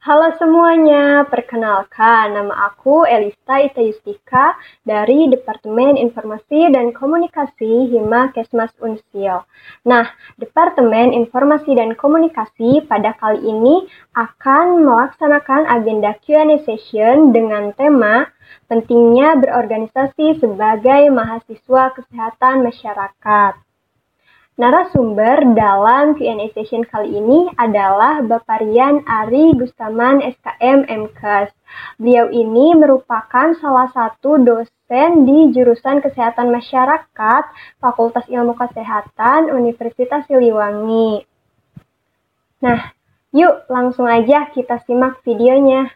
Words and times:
Halo 0.00 0.32
semuanya, 0.40 1.28
perkenalkan 1.28 2.32
nama 2.32 2.72
aku 2.72 3.04
Elista 3.04 3.60
Itayustika 3.60 4.56
dari 4.80 5.28
Departemen 5.28 6.00
Informasi 6.00 6.72
dan 6.72 6.96
Komunikasi 6.96 7.92
Hima 7.92 8.32
Kesmas 8.32 8.72
Unsil. 8.80 9.44
Nah, 9.84 10.08
Departemen 10.40 11.12
Informasi 11.12 11.76
dan 11.76 11.92
Komunikasi 11.92 12.88
pada 12.88 13.12
kali 13.12 13.44
ini 13.44 13.84
akan 14.16 14.88
melaksanakan 14.88 15.68
agenda 15.68 16.16
Q&A 16.24 16.64
session 16.64 17.36
dengan 17.36 17.76
tema 17.76 18.24
pentingnya 18.72 19.36
berorganisasi 19.36 20.40
sebagai 20.40 21.12
mahasiswa 21.12 21.92
kesehatan 21.92 22.64
masyarakat. 22.64 23.69
Narasumber 24.60 25.56
dalam 25.56 26.20
Q&A 26.20 26.52
session 26.52 26.84
kali 26.84 27.16
ini 27.16 27.48
adalah 27.56 28.20
Bapak 28.20 28.60
Rian 28.60 29.00
Ari 29.08 29.56
Gustaman 29.56 30.20
SKM 30.20 30.84
MKes. 30.84 31.48
Beliau 31.96 32.28
ini 32.28 32.76
merupakan 32.76 33.56
salah 33.56 33.88
satu 33.88 34.36
dosen 34.36 35.24
di 35.24 35.56
jurusan 35.56 36.04
Kesehatan 36.04 36.52
Masyarakat 36.52 37.42
Fakultas 37.80 38.28
Ilmu 38.28 38.52
Kesehatan 38.52 39.48
Universitas 39.48 40.28
Siliwangi. 40.28 41.24
Nah, 42.60 42.92
yuk 43.32 43.64
langsung 43.72 44.12
aja 44.12 44.44
kita 44.52 44.84
simak 44.84 45.24
videonya. 45.24 45.88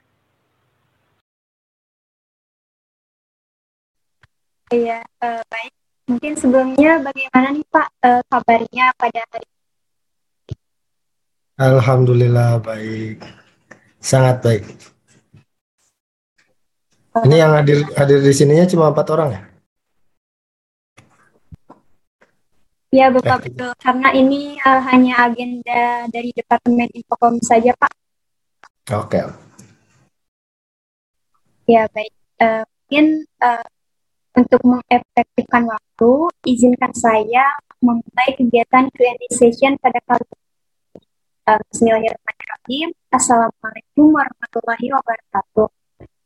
Iya, 4.73 5.05
uh, 5.21 5.45
baik. 5.53 5.84
Mungkin 6.05 6.37
sebelumnya 6.37 7.01
bagaimana 7.01 7.49
nih 7.57 7.65
Pak 7.73 7.89
uh, 8.05 8.23
kabarnya 8.29 8.93
pada 9.01 9.21
hari 9.33 9.47
ini? 9.49 9.63
Alhamdulillah 11.57 12.61
baik, 12.61 13.25
sangat 14.05 14.45
baik. 14.45 14.65
Ini 17.25 17.37
yang 17.47 17.57
hadir 17.57 17.89
hadir 17.95 18.21
di 18.21 18.33
sininya 18.37 18.67
cuma 18.69 18.93
empat 18.93 19.07
orang 19.17 19.29
ya? 19.33 19.43
Ya 22.95 23.07
Bapak 23.11 23.49
betul, 23.49 23.73
karena 23.81 24.13
ini 24.13 24.55
uh, 24.61 24.83
hanya 24.87 25.25
agenda 25.25 26.07
dari 26.13 26.31
Departemen 26.37 26.91
Infokom 26.95 27.41
saja 27.41 27.73
Pak. 27.75 27.93
Oke. 28.93 29.19
Okay. 29.19 29.25
Ya 31.65 31.89
baik, 31.91 32.13
uh, 32.45 32.63
mungkin 32.69 33.25
uh, 33.41 33.67
untuk 34.35 34.61
mengefektifkan 34.67 35.63
waktu, 35.71 36.13
izinkan 36.51 36.91
saya 36.91 37.47
memulai 37.79 38.35
kegiatan 38.35 38.91
Q&A 38.91 39.27
session 39.31 39.79
pada 39.79 40.03
kali 40.03 40.27
ini. 40.27 40.43
Uh, 41.45 41.61
Bismillahirrahmanirrahim. 41.71 42.89
Assalamualaikum 43.15 44.07
warahmatullahi 44.11 44.87
wabarakatuh. 44.91 45.69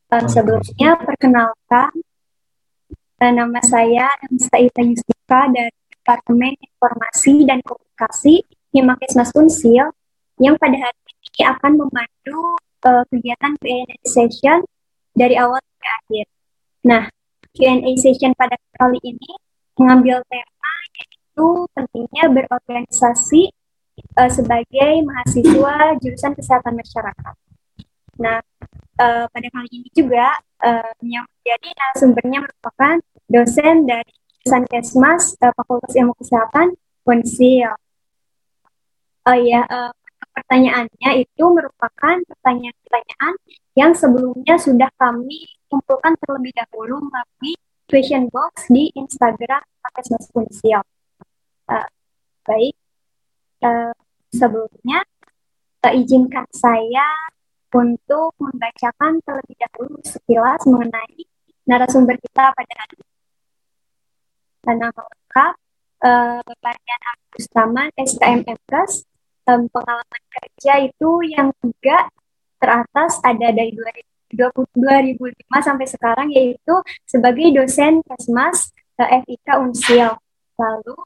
Um, 0.09 0.25
sebelumnya, 0.25 0.97
perkenalkan, 1.05 1.93
uh, 3.21 3.33
nama 3.35 3.61
saya 3.61 4.09
Ita 4.33 4.81
Yustika 4.81 5.53
dari 5.53 5.77
Departemen 5.93 6.57
Informasi 6.57 7.45
dan 7.45 7.61
Komunikasi 7.61 8.41
Himakes 8.73 9.21
Mas 9.21 9.35
Unsil 9.37 9.93
yang 10.41 10.57
pada 10.57 10.81
hari 10.81 11.01
ini 11.05 11.43
akan 11.45 11.73
memandu 11.77 12.57
uh, 12.89 13.05
kegiatan 13.13 13.53
Q&A 13.61 14.01
session 14.09 14.65
dari 15.13 15.37
awal 15.37 15.61
ke 15.61 15.89
akhir. 16.01 16.27
Nah, 16.87 17.05
Q&A 17.59 17.91
session 17.99 18.31
pada 18.39 18.55
kali 18.79 19.03
ini 19.03 19.31
mengambil 19.75 20.23
tema 20.31 20.75
yaitu 20.95 21.67
pentingnya 21.75 22.25
berorganisasi 22.31 23.51
uh, 24.15 24.31
sebagai 24.31 25.03
mahasiswa 25.03 25.99
jurusan 25.99 26.33
kesehatan 26.39 26.79
masyarakat. 26.79 27.35
Nah, 28.23 28.39
uh, 29.03 29.27
pada 29.27 29.49
kali 29.51 29.69
ini 29.75 29.89
juga 29.91 30.39
uh, 30.63 30.95
yang 31.03 31.27
menjadi 31.27 31.69
narasumbernya 31.75 32.39
merupakan 32.47 32.97
dosen 33.27 33.75
dari 33.91 34.13
jurusan 34.39 34.63
Kesmas 34.71 35.35
uh, 35.43 35.51
Fakultas 35.55 35.95
Ilmu 35.99 36.15
Kesehatan 36.19 36.79
Unsil. 37.07 37.75
Oh 39.27 39.39
ya, 39.39 39.67
uh, 39.67 39.91
pertanyaannya 40.39 41.27
itu 41.27 41.45
merupakan 41.51 42.17
pertanyaan-pertanyaan 42.23 43.35
yang 43.75 43.93
sebelumnya 43.95 44.55
sudah 44.59 44.91
kami 44.99 45.58
kumpulkan 45.69 46.17
terlebih 46.25 46.53
dahulu 46.57 47.01
melalui 47.09 47.55
question 47.89 48.29
box 48.29 48.69
di 48.69 48.93
Instagram 48.97 49.63
Mas 49.97 50.27
Funsial. 50.33 50.85
Uh, 51.69 51.89
baik, 52.45 52.75
uh, 53.65 53.93
sebelumnya 54.33 55.05
uh, 55.85 55.93
izinkan 55.93 56.49
saya 56.53 57.09
untuk 57.73 58.33
membacakan 58.41 59.21
terlebih 59.25 59.57
dahulu 59.61 60.01
sekilas 60.05 60.65
mengenai 60.65 61.29
narasumber 61.69 62.17
kita 62.17 62.53
pada 62.57 62.75
hari 62.81 62.97
ini. 62.97 63.09
Nama 64.69 64.89
lengkap, 64.89 65.55
uh, 66.05 66.39
Bapak 66.45 66.75
Rian 66.81 67.03
Agus 67.05 67.47
Taman, 67.53 67.89
SKM 67.97 68.41
um, 69.49 69.63
pengalaman 69.73 70.23
kerja 70.29 70.73
itu 70.85 71.11
yang 71.29 71.49
tiga 71.65 72.09
teratas 72.61 73.21
ada 73.25 73.49
dari 73.53 73.73
2000 73.73 74.18
2005 74.35 75.15
sampai 75.65 75.87
sekarang 75.89 76.29
yaitu 76.33 76.75
sebagai 77.09 77.49
dosen 77.55 78.05
Kesmas 78.05 78.73
FIK 78.99 79.49
Unsil. 79.63 80.19
Lalu 80.59 80.97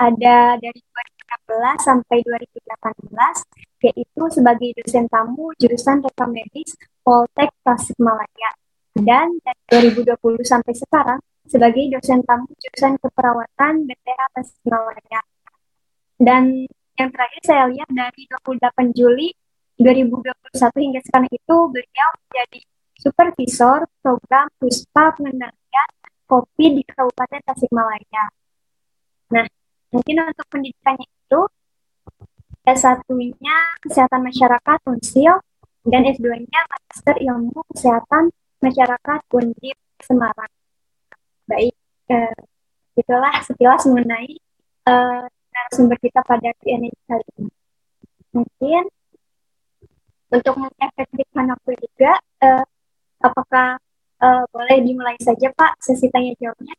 ada 0.00 0.56
dari 0.58 0.80
2016 0.80 1.86
sampai 1.86 2.18
2018 2.24 3.84
yaitu 3.84 4.22
sebagai 4.32 4.70
dosen 4.80 5.04
tamu 5.12 5.52
jurusan 5.60 6.00
rekam 6.00 6.32
medis 6.32 6.72
Poltek 7.04 7.52
Tasikmalaya 7.60 8.50
dan 8.96 9.28
dari 9.44 9.90
2020 9.92 10.40
sampai 10.40 10.72
sekarang 10.72 11.20
sebagai 11.44 11.84
dosen 11.92 12.24
tamu 12.24 12.48
jurusan 12.56 12.96
keperawatan 12.96 13.84
BTH 13.84 14.20
Tasikmalaya. 14.32 15.20
Dan 16.16 16.64
yang 16.94 17.10
terakhir 17.10 17.42
saya 17.42 17.64
lihat 17.68 17.90
dari 17.90 18.24
28 18.48 18.94
Juli 18.96 19.34
2021 19.78 20.84
hingga 20.86 21.00
sekarang 21.02 21.30
itu 21.34 21.56
beliau 21.70 22.08
menjadi 22.26 22.60
supervisor 22.94 23.90
program 24.00 24.46
puspa 24.62 25.10
pengendalian 25.18 25.88
COVID 26.30 26.70
di 26.78 26.82
Kabupaten 26.86 27.40
Tasikmalaya. 27.42 28.24
Nah, 29.34 29.46
mungkin 29.90 30.14
untuk 30.30 30.46
pendidikannya 30.48 31.04
itu 31.04 31.40
S1-nya 32.64 33.56
Kesehatan 33.84 34.20
Masyarakat 34.24 34.78
Unsil 34.88 35.36
dan 35.84 36.02
S2-nya 36.08 36.60
Master 36.64 37.16
Ilmu 37.20 37.60
Kesehatan 37.74 38.32
Masyarakat 38.64 39.20
Undip 39.36 39.78
Semarang. 40.00 40.52
Baik, 41.44 41.76
eh, 42.08 42.36
itulah 42.96 43.36
sekilas 43.44 43.84
mengenai 43.84 44.32
eh, 44.88 45.24
narasumber 45.28 45.98
kita 46.00 46.24
pada 46.24 46.50
Q&A 46.56 46.88
kali 47.04 47.26
ini. 47.36 47.52
Mungkin 48.32 48.84
untuk 50.34 50.54
mengefektifkan 50.58 51.46
waktu 51.54 51.72
juga, 51.78 52.12
uh, 52.42 52.64
apakah 53.22 53.78
uh, 54.18 54.42
boleh 54.50 54.78
dimulai 54.82 55.14
saja 55.22 55.48
Pak 55.54 55.78
sesi 55.78 56.10
tanya 56.10 56.34
jawabnya? 56.42 56.74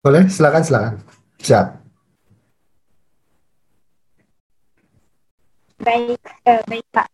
Boleh, 0.00 0.24
silakan 0.30 0.62
silakan. 0.62 0.94
Siap. 1.42 1.66
Baik, 5.82 6.22
uh, 6.46 6.62
baik 6.70 6.86
Pak. 6.94 7.08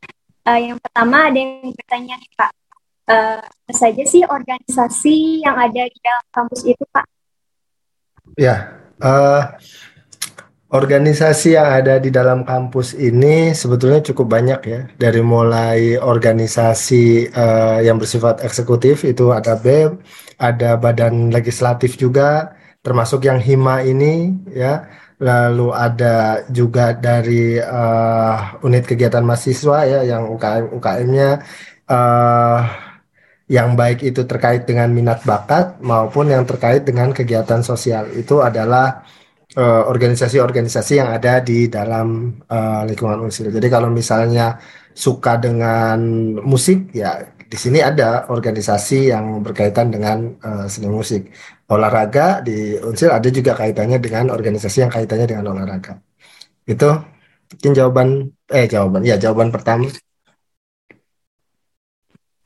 Uh, 0.47 0.60
yang 0.62 0.78
pertama 0.78 1.32
ada 1.32 1.38
yang 1.38 1.75
bertanya 1.75 2.15
nih 2.22 2.32
Pak, 2.38 2.53
uh, 3.10 3.43
apa 3.43 3.72
saja 3.75 4.03
sih 4.06 4.22
organisasi 4.22 5.43
yang 5.43 5.59
ada 5.59 5.82
di 5.91 5.99
dalam 5.99 6.25
kampus 6.31 6.62
itu 6.62 6.85
Pak? 6.94 7.06
Ya, 8.38 8.79
uh, 9.02 9.43
Organisasi 10.66 11.54
yang 11.54 11.78
ada 11.78 12.02
di 12.02 12.10
dalam 12.10 12.42
kampus 12.42 12.98
ini 12.98 13.54
sebetulnya 13.54 14.02
cukup 14.02 14.34
banyak 14.34 14.60
ya. 14.66 14.80
Dari 14.98 15.22
mulai 15.22 15.94
organisasi 15.94 17.30
uh, 17.30 17.78
yang 17.86 18.02
bersifat 18.02 18.42
eksekutif 18.42 19.06
itu 19.06 19.30
ada 19.30 19.54
BEM, 19.54 20.02
ada 20.42 20.74
badan 20.74 21.30
legislatif 21.30 21.94
juga, 21.94 22.58
termasuk 22.82 23.22
yang 23.30 23.38
HIMA 23.38 23.86
ini 23.86 24.34
ya. 24.50 24.90
Lalu 25.22 25.70
ada 25.70 26.42
juga 26.50 26.98
dari 26.98 27.62
uh, 27.62 28.58
unit 28.66 28.90
kegiatan 28.90 29.22
mahasiswa 29.22 29.86
ya 29.86 30.00
yang 30.02 30.26
UKM 30.34 30.76
UKM-nya 30.76 31.30
uh, 31.88 31.94
eh, 31.94 32.60
yang 33.54 33.78
baik 33.78 34.02
itu 34.02 34.26
terkait 34.26 34.66
dengan 34.66 34.90
minat 34.90 35.22
bakat 35.22 35.78
maupun 35.78 36.26
yang 36.28 36.42
terkait 36.42 36.82
dengan 36.82 37.14
kegiatan 37.14 37.62
sosial 37.62 38.10
itu 38.12 38.42
adalah 38.42 39.06
organisasi-organisasi 39.56 40.93
uh, 40.94 40.99
yang 41.00 41.08
ada 41.17 41.41
di 41.41 41.73
dalam 41.73 42.37
uh, 42.44 42.85
lingkungan 42.85 43.25
unsur. 43.25 43.49
Jadi 43.49 43.69
kalau 43.73 43.88
misalnya 43.88 44.61
suka 44.93 45.41
dengan 45.41 45.99
musik, 46.44 46.93
ya 46.93 47.25
di 47.47 47.56
sini 47.56 47.81
ada 47.81 48.29
organisasi 48.29 49.14
yang 49.14 49.41
berkaitan 49.41 49.88
dengan 49.88 50.37
uh, 50.44 50.67
seni 50.69 50.93
musik. 50.93 51.32
Olahraga 51.73 52.44
di 52.44 52.76
unsur 52.79 53.11
ada 53.11 53.29
juga 53.32 53.56
kaitannya 53.56 53.97
dengan 53.97 54.31
organisasi 54.31 54.87
yang 54.87 54.93
kaitannya 54.93 55.26
dengan 55.26 55.56
olahraga. 55.56 55.99
Itu 56.69 56.91
mungkin 57.49 57.73
jawaban, 57.73 58.09
eh 58.52 58.67
jawaban, 58.69 59.02
ya 59.09 59.17
jawaban 59.17 59.49
pertama. 59.55 59.88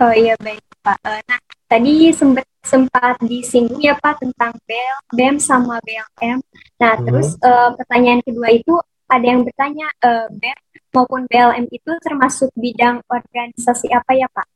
Oh 0.01 0.13
iya 0.15 0.33
baik 0.41 0.65
Pak. 0.81 0.97
Nah 1.05 1.41
tadi 1.69 2.09
sempat 2.15 2.50
sempat 2.61 3.17
disinggung 3.25 3.81
ya 3.81 3.97
Pak 3.97 4.21
tentang 4.21 4.53
BEL, 4.69 4.97
BEM 5.17 5.37
sama 5.41 5.81
BLM. 5.81 6.39
Nah 6.81 6.93
hmm. 6.97 7.05
terus 7.09 7.29
uh, 7.41 7.73
pertanyaan 7.77 8.21
kedua 8.21 8.49
itu 8.53 8.77
ada 9.11 9.27
yang 9.27 9.43
bertanya 9.43 9.89
uh, 10.05 10.27
BEM 10.31 10.59
maupun 10.95 11.27
BLM 11.27 11.67
itu 11.71 11.91
termasuk 12.03 12.51
bidang 12.55 13.03
organisasi 13.09 13.91
apa 13.91 14.13
ya 14.15 14.29
Pak? 14.31 14.47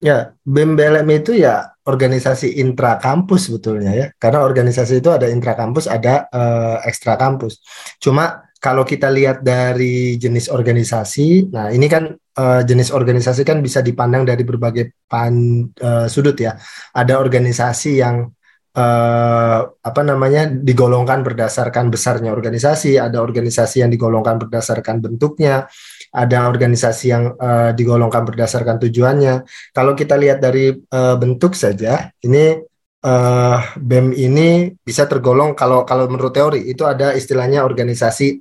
Ya, 0.00 0.32
BEM 0.48 0.80
BLM 0.80 1.08
itu 1.12 1.36
ya 1.36 1.76
organisasi 1.84 2.56
intra 2.56 2.96
kampus 2.96 3.52
sebetulnya 3.52 3.92
ya. 3.92 4.06
Karena 4.16 4.40
organisasi 4.40 5.04
itu 5.04 5.12
ada 5.12 5.28
intra 5.28 5.52
kampus, 5.52 5.84
ada 5.84 6.24
uh, 6.32 6.80
ekstra 6.88 7.20
kampus. 7.20 7.60
Cuma 8.00 8.48
kalau 8.60 8.84
kita 8.84 9.08
lihat 9.08 9.40
dari 9.40 10.20
jenis 10.20 10.52
organisasi, 10.52 11.48
nah 11.48 11.72
ini 11.72 11.88
kan 11.88 12.12
uh, 12.12 12.60
jenis 12.60 12.92
organisasi 12.92 13.40
kan 13.40 13.64
bisa 13.64 13.80
dipandang 13.80 14.28
dari 14.28 14.44
berbagai 14.44 15.08
pan, 15.08 15.64
uh, 15.80 16.04
sudut 16.12 16.36
ya. 16.36 16.60
Ada 16.92 17.16
organisasi 17.16 18.04
yang 18.04 18.28
uh, 18.76 19.60
apa 19.64 20.02
namanya 20.04 20.52
digolongkan 20.52 21.24
berdasarkan 21.24 21.88
besarnya 21.88 22.36
organisasi, 22.36 23.00
ada 23.00 23.24
organisasi 23.24 23.80
yang 23.80 23.90
digolongkan 23.90 24.36
berdasarkan 24.36 25.00
bentuknya, 25.00 25.64
ada 26.12 26.44
organisasi 26.44 27.06
yang 27.08 27.32
uh, 27.40 27.72
digolongkan 27.72 28.28
berdasarkan 28.28 28.76
tujuannya. 28.76 29.48
Kalau 29.72 29.96
kita 29.96 30.20
lihat 30.20 30.44
dari 30.44 30.76
uh, 30.76 31.16
bentuk 31.16 31.56
saja, 31.56 32.12
ini 32.22 32.69
uh, 33.04 33.58
BEM 33.76 34.12
ini 34.16 34.72
bisa 34.80 35.08
tergolong 35.08 35.56
kalau 35.56 35.84
kalau 35.88 36.08
menurut 36.08 36.32
teori 36.32 36.60
itu 36.68 36.84
ada 36.84 37.16
istilahnya 37.16 37.64
organisasi 37.64 38.40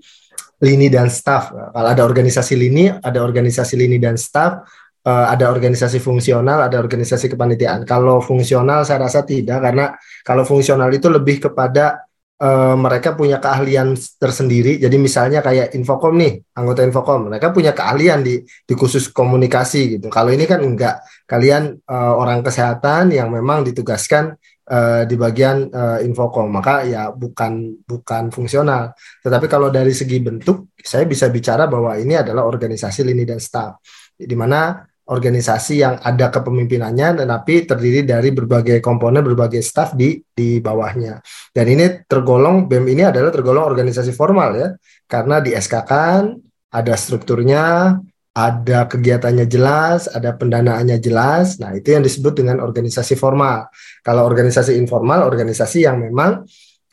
lini 0.59 0.91
dan 0.91 1.07
staff. 1.07 1.55
Kalau 1.55 1.87
ada 1.87 2.03
organisasi 2.03 2.53
lini, 2.59 2.91
ada 2.91 3.23
organisasi 3.23 3.79
lini 3.79 3.95
dan 3.95 4.19
staff, 4.19 4.59
uh, 5.07 5.25
ada 5.31 5.47
organisasi 5.47 6.03
fungsional, 6.03 6.67
ada 6.67 6.79
organisasi 6.79 7.31
kepanitiaan. 7.31 7.87
Kalau 7.87 8.19
fungsional 8.19 8.83
saya 8.83 9.07
rasa 9.07 9.23
tidak 9.23 9.63
karena 9.63 9.95
kalau 10.27 10.43
fungsional 10.43 10.91
itu 10.91 11.07
lebih 11.07 11.47
kepada 11.47 12.08
uh, 12.39 12.75
mereka 12.79 13.13
punya 13.13 13.37
keahlian 13.37 13.93
tersendiri. 14.17 14.79
Jadi 14.79 14.95
misalnya 14.95 15.43
kayak 15.43 15.75
Infocom 15.75 16.15
nih, 16.15 16.39
anggota 16.55 16.81
Infocom, 16.87 17.29
mereka 17.29 17.51
punya 17.51 17.75
keahlian 17.75 18.23
di 18.23 18.41
di 18.41 18.73
khusus 18.73 19.11
komunikasi 19.11 19.99
gitu. 19.99 20.07
Kalau 20.07 20.31
ini 20.31 20.47
kan 20.47 20.63
enggak, 20.63 21.03
kalian 21.27 21.77
uh, 21.85 22.15
orang 22.15 22.41
kesehatan 22.41 23.11
yang 23.13 23.29
memang 23.29 23.67
ditugaskan 23.67 24.39
uh, 24.71 25.03
di 25.03 25.15
bagian 25.19 25.69
uh, 25.69 25.99
Infocom, 26.01 26.47
maka 26.49 26.87
ya 26.87 27.11
bukan 27.11 27.83
bukan 27.83 28.31
fungsional. 28.31 28.95
Tetapi 29.21 29.45
kalau 29.51 29.69
dari 29.69 29.91
segi 29.91 30.17
bentuk, 30.23 30.73
saya 30.79 31.03
bisa 31.03 31.27
bicara 31.27 31.67
bahwa 31.67 31.93
ini 31.99 32.15
adalah 32.17 32.47
organisasi 32.47 33.03
lini 33.03 33.27
dan 33.27 33.43
staff, 33.43 33.77
di 34.15 34.35
mana 34.35 34.88
organisasi 35.09 35.81
yang 35.81 35.97
ada 35.97 36.29
kepemimpinannya 36.29 37.25
tetapi 37.25 37.65
terdiri 37.65 38.05
dari 38.05 38.29
berbagai 38.29 38.77
komponen 38.77 39.25
berbagai 39.25 39.59
staf 39.65 39.97
di 39.97 40.21
di 40.21 40.61
bawahnya. 40.61 41.17
Dan 41.49 41.65
ini 41.65 42.05
tergolong 42.05 42.69
BEM 42.69 42.85
ini 42.93 43.03
adalah 43.09 43.33
tergolong 43.33 43.65
organisasi 43.65 44.13
formal 44.13 44.49
ya. 44.53 44.69
Karena 45.09 45.41
di 45.41 45.57
SK 45.57 45.75
kan 45.89 46.37
ada 46.69 46.93
strukturnya 46.93 47.97
ada 48.29 48.79
kegiatannya 48.85 49.49
jelas 49.49 50.05
ada 50.05 50.37
pendanaannya 50.37 51.01
jelas. 51.01 51.57
Nah 51.57 51.73
itu 51.73 51.97
yang 51.97 52.05
disebut 52.05 52.45
dengan 52.45 52.61
organisasi 52.61 53.17
formal. 53.17 53.67
Kalau 54.05 54.23
organisasi 54.29 54.77
informal 54.77 55.25
organisasi 55.25 55.89
yang 55.89 55.97
memang 55.97 56.45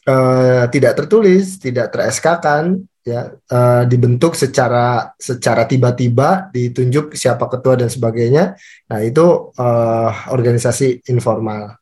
uh, 0.09 0.65
tidak 0.73 1.05
tertulis 1.05 1.61
tidak 1.61 1.93
ter 1.93 2.01
kan 2.41 2.81
ya 3.07 3.31
uh, 3.31 3.87
dibentuk 3.87 4.35
secara 4.35 5.15
secara 5.15 5.63
tiba-tiba 5.71 6.51
ditunjuk 6.51 7.15
siapa 7.15 7.47
ketua 7.47 7.79
dan 7.79 7.87
sebagainya. 7.87 8.59
Nah 8.91 8.99
itu 9.07 9.55
uh, 9.55 10.11
organisasi 10.35 11.07
informal. 11.07 11.79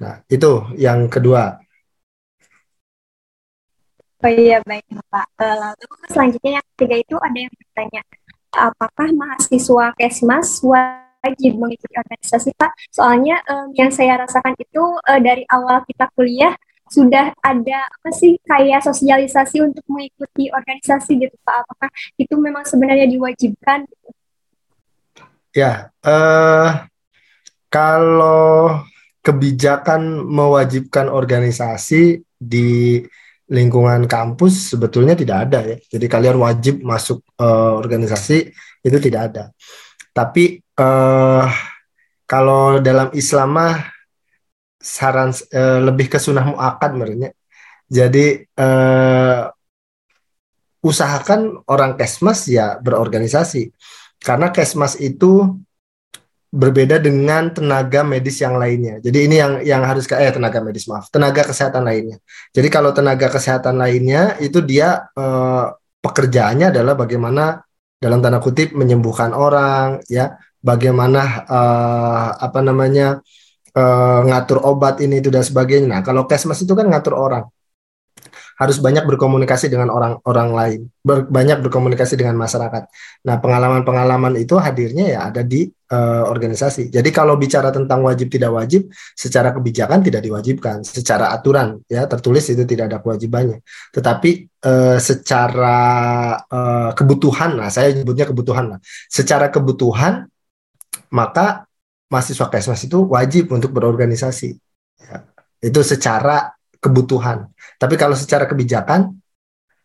Nah 0.00 0.24
itu 0.32 0.72
yang 0.80 1.12
kedua. 1.12 1.60
Oh 4.22 4.32
iya 4.32 4.64
baik 4.64 4.86
pak 5.12 5.26
uh, 5.36 5.56
lalu 5.60 5.86
selanjutnya 6.08 6.62
yang 6.62 6.66
ketiga 6.72 6.96
itu 7.04 7.16
ada 7.18 7.38
yang 7.42 7.52
bertanya 7.52 8.00
apakah 8.54 9.08
mahasiswa 9.12 9.86
kesmas 9.98 10.62
wajib 10.62 11.52
mengikuti 11.58 11.94
organisasi 12.00 12.54
pak? 12.56 12.72
Soalnya 12.88 13.44
um, 13.50 13.74
yang 13.76 13.90
saya 13.92 14.24
rasakan 14.24 14.56
itu 14.56 14.80
uh, 14.80 15.20
dari 15.20 15.44
awal 15.52 15.84
kita 15.84 16.08
kuliah 16.16 16.54
sudah 16.92 17.32
ada 17.40 17.78
apa 17.88 18.10
sih 18.12 18.36
kayak 18.44 18.84
sosialisasi 18.84 19.64
untuk 19.64 19.80
mengikuti 19.88 20.52
organisasi 20.52 21.16
gitu 21.16 21.36
Pak? 21.40 21.64
Apakah 21.64 21.90
itu 22.20 22.34
memang 22.36 22.68
sebenarnya 22.68 23.08
diwajibkan? 23.08 23.88
Ya, 25.56 25.88
uh, 26.04 26.84
kalau 27.72 28.84
kebijakan 29.24 30.20
mewajibkan 30.28 31.08
organisasi 31.08 32.20
di 32.36 33.00
lingkungan 33.52 34.08
kampus 34.08 34.76
sebetulnya 34.76 35.12
tidak 35.12 35.48
ada 35.48 35.60
ya. 35.64 35.76
Jadi 35.96 36.06
kalian 36.08 36.36
wajib 36.40 36.80
masuk 36.80 37.20
uh, 37.36 37.76
organisasi 37.76 38.48
itu 38.84 38.98
tidak 39.00 39.32
ada. 39.32 39.44
Tapi 40.12 40.60
uh, 40.80 41.44
kalau 42.24 42.80
dalam 42.80 43.12
Islam 43.12 43.48
mah 43.52 43.91
saran 44.82 45.30
uh, 45.30 45.80
lebih 45.86 46.10
ke 46.10 46.18
sunnah 46.18 46.44
muakad 46.44 46.92
merenya. 46.98 47.30
Jadi 47.86 48.42
uh, 48.58 49.46
usahakan 50.82 51.62
orang 51.70 51.94
kesmas 51.94 52.50
ya 52.50 52.76
berorganisasi 52.82 53.70
karena 54.18 54.50
kesmas 54.50 54.98
itu 54.98 55.54
berbeda 56.52 57.00
dengan 57.00 57.48
tenaga 57.48 58.04
medis 58.04 58.36
yang 58.44 58.60
lainnya. 58.60 59.00
Jadi 59.00 59.18
ini 59.24 59.36
yang 59.40 59.52
yang 59.64 59.82
harus 59.88 60.04
eh 60.12 60.28
tenaga 60.28 60.60
medis 60.60 60.84
maaf, 60.84 61.08
tenaga 61.08 61.48
kesehatan 61.48 61.80
lainnya. 61.80 62.20
Jadi 62.52 62.68
kalau 62.68 62.92
tenaga 62.92 63.32
kesehatan 63.32 63.80
lainnya 63.80 64.36
itu 64.36 64.60
dia 64.60 65.08
eh, 65.16 65.66
pekerjaannya 66.04 66.68
adalah 66.76 66.92
bagaimana 66.92 67.64
dalam 67.96 68.20
tanda 68.20 68.36
kutip 68.42 68.76
menyembuhkan 68.76 69.32
orang 69.32 70.04
ya, 70.12 70.36
bagaimana 70.60 71.48
eh, 71.48 72.28
apa 72.36 72.60
namanya 72.60 73.24
uh, 73.76 74.20
ngatur 74.28 74.58
obat 74.64 75.00
ini 75.00 75.20
itu 75.20 75.28
dan 75.32 75.44
sebagainya. 75.44 75.88
Nah, 75.88 76.00
kalau 76.04 76.28
kesmas 76.28 76.60
itu 76.62 76.72
kan 76.72 76.88
ngatur 76.88 77.16
orang. 77.16 77.44
Harus 78.52 78.78
banyak 78.78 79.08
berkomunikasi 79.08 79.72
dengan 79.72 79.90
orang-orang 79.90 80.48
lain, 80.54 80.80
ber, 81.02 81.26
banyak 81.26 81.64
berkomunikasi 81.66 82.14
dengan 82.14 82.38
masyarakat. 82.38 82.84
Nah, 83.26 83.40
pengalaman-pengalaman 83.42 84.38
itu 84.38 84.54
hadirnya 84.60 85.18
ya 85.18 85.20
ada 85.32 85.42
di 85.42 85.66
uh, 85.66 86.28
organisasi. 86.30 86.92
Jadi 86.92 87.10
kalau 87.10 87.34
bicara 87.40 87.74
tentang 87.74 88.04
wajib 88.06 88.30
tidak 88.30 88.54
wajib, 88.54 88.92
secara 89.18 89.50
kebijakan 89.56 90.04
tidak 90.04 90.22
diwajibkan, 90.22 90.84
secara 90.84 91.34
aturan 91.34 91.80
ya 91.90 92.06
tertulis 92.06 92.44
itu 92.52 92.62
tidak 92.62 92.92
ada 92.92 92.98
kewajibannya. 93.02 93.64
Tetapi 93.90 94.30
uh, 94.62 94.98
secara 95.00 95.80
uh, 96.46 96.90
kebutuhan, 96.94 97.58
nah 97.58 97.72
saya 97.72 97.90
nyebutnya 97.96 98.30
kebutuhan 98.30 98.76
lah. 98.76 98.78
Secara 99.10 99.48
kebutuhan 99.50 100.28
maka 101.12 101.66
mahasiswa 102.12 102.52
Kesmas 102.52 102.84
itu 102.84 103.08
wajib 103.08 103.48
untuk 103.56 103.72
berorganisasi. 103.72 104.60
Ya, 105.00 105.24
itu 105.64 105.80
secara 105.80 106.52
kebutuhan. 106.76 107.48
Tapi 107.80 107.96
kalau 107.96 108.12
secara 108.12 108.44
kebijakan 108.44 109.16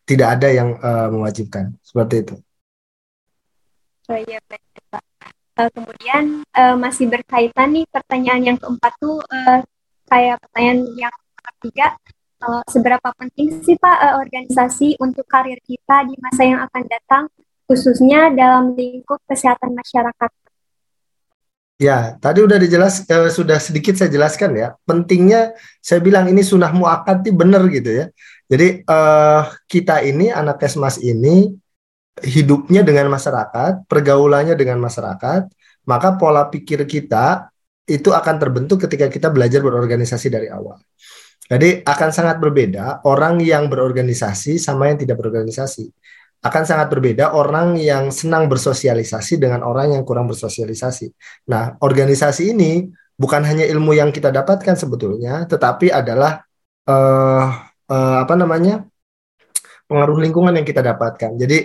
tidak 0.04 0.36
ada 0.36 0.48
yang 0.52 0.76
uh, 0.76 1.08
mewajibkan 1.08 1.72
seperti 1.80 2.28
itu. 2.28 2.34
Oh 4.08 4.18
iya 4.28 4.40
baik 4.44 4.64
Pak. 4.92 5.04
Uh, 5.58 5.70
kemudian 5.72 6.44
uh, 6.52 6.76
masih 6.76 7.08
berkaitan 7.08 7.72
nih 7.72 7.84
pertanyaan 7.88 8.42
yang 8.52 8.58
keempat 8.60 8.92
tuh 9.00 9.20
uh, 9.20 9.60
kayak 10.08 10.40
pertanyaan 10.44 10.80
yang 10.96 11.16
ketiga 11.36 11.96
uh, 12.40 12.64
seberapa 12.70 13.08
penting 13.20 13.60
sih 13.60 13.76
Pak 13.76 13.98
uh, 14.00 14.14
organisasi 14.22 14.96
untuk 15.02 15.28
karir 15.28 15.60
kita 15.60 16.08
di 16.08 16.14
masa 16.22 16.42
yang 16.46 16.60
akan 16.64 16.82
datang 16.88 17.24
khususnya 17.68 18.32
dalam 18.32 18.72
lingkup 18.72 19.20
kesehatan 19.28 19.76
masyarakat 19.76 20.30
Ya, 21.78 22.18
tadi 22.18 22.42
udah 22.42 22.58
dijelas 22.58 23.06
eh, 23.06 23.30
sudah 23.30 23.62
sedikit 23.62 23.94
saya 23.94 24.10
jelaskan 24.10 24.50
ya. 24.58 24.74
Pentingnya 24.82 25.54
saya 25.78 26.02
bilang 26.02 26.26
ini 26.26 26.42
sunnah 26.42 26.74
muakkad 26.74 27.22
benar 27.30 27.62
gitu 27.70 28.02
ya. 28.02 28.04
Jadi 28.50 28.82
eh, 28.82 29.42
kita 29.70 30.02
ini 30.02 30.34
anak 30.34 30.58
kesmas 30.58 30.98
ini 30.98 31.54
hidupnya 32.18 32.82
dengan 32.82 33.06
masyarakat, 33.14 33.86
pergaulannya 33.86 34.58
dengan 34.58 34.82
masyarakat, 34.82 35.46
maka 35.86 36.18
pola 36.18 36.50
pikir 36.50 36.82
kita 36.82 37.46
itu 37.86 38.10
akan 38.10 38.36
terbentuk 38.42 38.82
ketika 38.82 39.06
kita 39.06 39.30
belajar 39.30 39.62
berorganisasi 39.62 40.34
dari 40.34 40.50
awal. 40.50 40.82
Jadi 41.46 41.80
akan 41.86 42.10
sangat 42.10 42.42
berbeda 42.42 43.06
orang 43.06 43.38
yang 43.38 43.70
berorganisasi 43.70 44.58
sama 44.58 44.90
yang 44.90 44.98
tidak 44.98 45.16
berorganisasi 45.22 45.94
akan 46.38 46.62
sangat 46.62 46.86
berbeda 46.94 47.34
orang 47.34 47.74
yang 47.74 48.14
senang 48.14 48.46
bersosialisasi 48.46 49.42
dengan 49.42 49.66
orang 49.66 49.98
yang 49.98 50.06
kurang 50.06 50.30
bersosialisasi. 50.30 51.10
Nah, 51.50 51.74
organisasi 51.82 52.54
ini 52.54 52.86
bukan 53.18 53.42
hanya 53.42 53.66
ilmu 53.66 53.98
yang 53.98 54.14
kita 54.14 54.30
dapatkan 54.30 54.78
sebetulnya, 54.78 55.50
tetapi 55.50 55.90
adalah 55.90 56.38
uh, 56.86 57.46
uh, 57.90 58.16
apa 58.22 58.34
namanya 58.38 58.86
pengaruh 59.90 60.22
lingkungan 60.22 60.54
yang 60.54 60.66
kita 60.68 60.78
dapatkan. 60.78 61.34
Jadi 61.34 61.58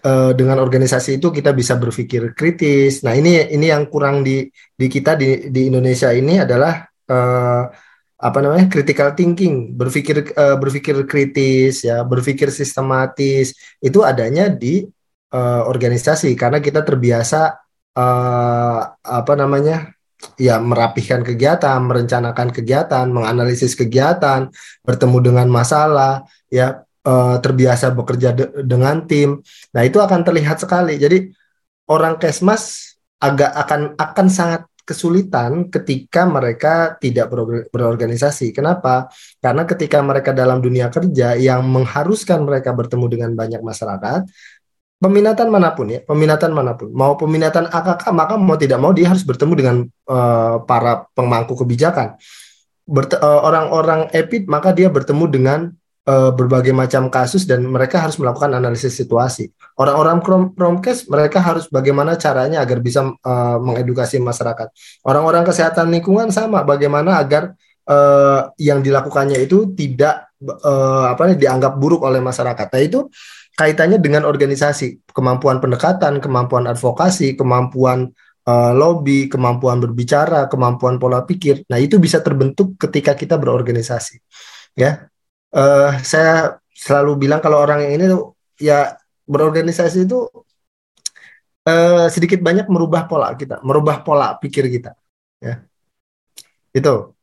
uh, 0.00 0.32
dengan 0.32 0.64
organisasi 0.64 1.20
itu 1.20 1.28
kita 1.28 1.52
bisa 1.52 1.76
berpikir 1.76 2.32
kritis. 2.32 3.04
Nah, 3.04 3.12
ini 3.12 3.52
ini 3.52 3.68
yang 3.68 3.84
kurang 3.92 4.24
di 4.24 4.48
di 4.72 4.86
kita 4.88 5.12
di 5.12 5.52
di 5.52 5.68
Indonesia 5.68 6.08
ini 6.08 6.40
adalah 6.40 6.88
uh, 6.88 7.62
apa 8.16 8.38
namanya 8.40 8.72
critical 8.72 9.12
thinking 9.12 9.76
berpikir 9.76 10.32
uh, 10.32 10.56
berpikir 10.56 11.04
kritis 11.04 11.84
ya 11.84 12.00
berpikir 12.00 12.48
sistematis 12.48 13.52
itu 13.84 14.00
adanya 14.00 14.48
di 14.48 14.88
uh, 15.36 15.62
organisasi. 15.68 16.32
Karena 16.32 16.64
kita 16.64 16.80
terbiasa 16.80 17.60
uh, 17.92 18.80
apa 19.04 19.32
namanya 19.36 19.92
ya 20.40 20.56
merapihkan 20.56 21.20
kegiatan 21.20 21.76
merencanakan 21.84 22.48
kegiatan 22.52 23.04
menganalisis 23.12 23.76
kegiatan 23.76 24.48
bertemu 24.80 25.18
dengan 25.20 25.46
masalah 25.52 26.24
ya 26.48 26.86
uh, 27.04 27.36
terbiasa 27.38 27.92
bekerja 27.92 28.32
de 28.32 28.44
dengan 28.64 29.04
tim. 29.04 29.44
Nah 29.76 29.82
itu 29.84 30.00
akan 30.00 30.24
terlihat 30.24 30.56
sekali. 30.56 30.96
Jadi 30.96 31.30
orang 31.92 32.16
kesmas 32.16 32.96
agak 33.20 33.52
akan 33.52 33.80
akan 33.96 34.26
sangat 34.28 34.62
kesulitan 34.86 35.66
ketika 35.66 36.22
mereka 36.24 36.94
tidak 37.02 37.26
berorganisasi. 37.74 38.54
Kenapa? 38.54 39.10
Karena 39.42 39.66
ketika 39.66 39.98
mereka 40.00 40.30
dalam 40.30 40.62
dunia 40.62 40.86
kerja 40.88 41.34
yang 41.34 41.66
mengharuskan 41.66 42.46
mereka 42.46 42.70
bertemu 42.70 43.06
dengan 43.10 43.30
banyak 43.34 43.60
masyarakat, 43.66 44.30
peminatan 45.02 45.48
mana 45.50 45.74
pun 45.74 45.90
ya, 45.90 46.00
peminatan 46.06 46.54
mana 46.54 46.78
pun, 46.78 46.88
mau 46.94 47.18
peminatan 47.18 47.66
AKK 47.68 48.14
maka 48.14 48.34
mau 48.38 48.56
tidak 48.56 48.78
mau 48.78 48.94
dia 48.94 49.10
harus 49.10 49.26
bertemu 49.26 49.52
dengan 49.58 49.76
uh, 50.08 50.62
para 50.64 51.04
pemangku 51.12 51.58
kebijakan. 51.58 52.16
Eh, 52.86 53.18
orang-orang 53.18 54.06
uh, 54.06 54.14
EPID 54.14 54.46
maka 54.46 54.70
dia 54.70 54.86
bertemu 54.86 55.24
dengan 55.26 55.60
uh, 56.06 56.30
berbagai 56.32 56.70
macam 56.72 57.10
kasus 57.10 57.44
dan 57.44 57.66
mereka 57.66 58.00
harus 58.00 58.16
melakukan 58.16 58.54
analisis 58.54 58.94
situasi. 58.94 59.50
Orang-orang 59.76 60.22
promkes 60.54 61.10
mereka 61.10 61.42
harus 61.42 61.68
bagaimana 61.68 62.16
caranya 62.16 62.62
agar 62.62 62.78
bisa 62.80 63.04
uh, 63.04 63.58
mengedukasi 63.60 64.22
masyarakat. 64.22 64.70
Orang-orang 65.04 65.44
kesehatan 65.44 65.90
lingkungan 65.92 66.30
sama 66.32 66.62
bagaimana 66.62 67.20
agar 67.20 67.52
uh, 67.90 68.48
yang 68.56 68.80
dilakukannya 68.80 69.42
itu 69.42 69.74
tidak 69.74 70.32
uh, 70.40 71.12
apa 71.12 71.34
nih 71.34 71.38
dianggap 71.42 71.76
buruk 71.76 72.06
oleh 72.06 72.22
masyarakat. 72.22 72.66
Nah 72.72 72.82
itu 72.82 73.00
kaitannya 73.58 73.98
dengan 73.98 74.24
organisasi, 74.24 75.10
kemampuan 75.10 75.58
pendekatan, 75.58 76.22
kemampuan 76.22 76.70
advokasi, 76.70 77.34
kemampuan 77.34 78.12
uh, 78.46 78.72
lobby, 78.76 79.32
kemampuan 79.32 79.80
berbicara, 79.80 80.46
kemampuan 80.46 81.00
pola 81.00 81.24
pikir. 81.24 81.64
Nah, 81.72 81.80
itu 81.80 81.96
bisa 81.96 82.20
terbentuk 82.20 82.76
ketika 82.76 83.16
kita 83.16 83.40
berorganisasi. 83.40 84.20
Ya 84.76 85.08
uh, 85.52 85.90
saya 86.02 86.58
selalu 86.72 87.28
bilang 87.28 87.40
kalau 87.44 87.62
orang 87.62 87.86
yang 87.86 87.92
ini 88.00 88.04
tuh 88.10 88.34
ya 88.56 88.96
berorganisasi 89.26 90.06
itu 90.06 90.26
uh, 91.66 92.06
sedikit 92.10 92.40
banyak 92.40 92.66
merubah 92.70 93.04
pola 93.10 93.34
kita, 93.34 93.60
merubah 93.62 94.00
pola 94.06 94.38
pikir 94.38 94.70
kita, 94.70 94.94
ya. 95.42 95.62
Itu. 96.72 97.14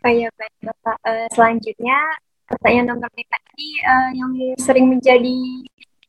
Oh 0.00 0.08
iya, 0.10 0.32
baik 0.32 0.54
Bapak. 0.64 0.96
Uh, 1.04 1.28
selanjutnya 1.36 1.98
pertanyaan 2.48 2.96
nomor 2.96 3.10
lima 3.14 3.38
ini 3.54 3.68
uh, 3.84 4.10
yang 4.16 4.30
sering 4.58 4.90
menjadi 4.90 5.38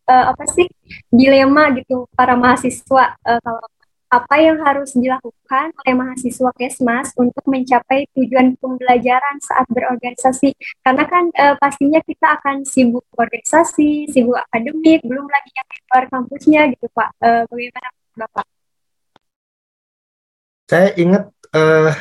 uh, 0.10 0.34
apa 0.34 0.43
sih 0.50 0.65
dilema 1.12 1.70
gitu 1.77 2.10
para 2.17 2.34
mahasiswa 2.34 3.13
uh, 3.22 3.39
kalau 3.43 3.62
apa 4.12 4.36
yang 4.44 4.60
harus 4.60 4.91
dilakukan 4.91 5.72
oleh 5.72 5.96
mahasiswa 5.96 6.51
Kesmas 6.60 7.15
untuk 7.15 7.48
mencapai 7.48 8.03
tujuan 8.12 8.60
pembelajaran 8.60 9.39
saat 9.39 9.63
berorganisasi? 9.72 10.51
Karena 10.84 11.08
kan 11.08 11.32
e, 11.32 11.56
pastinya 11.56 12.03
kita 12.03 12.36
akan 12.36 12.68
sibuk 12.68 13.08
organisasi, 13.15 14.12
sibuk 14.12 14.36
akademik, 14.36 15.00
belum 15.08 15.24
lagi 15.32 15.51
yang 15.56 15.68
di 15.72 15.80
luar 15.88 16.03
kampusnya 16.12 16.62
gitu 16.75 16.91
Pak. 16.91 17.10
E, 17.24 17.30
bagaimana 17.48 17.88
Bapak? 18.20 18.46
Saya 20.68 20.91
ingat 21.00 21.32
kata 21.51 21.96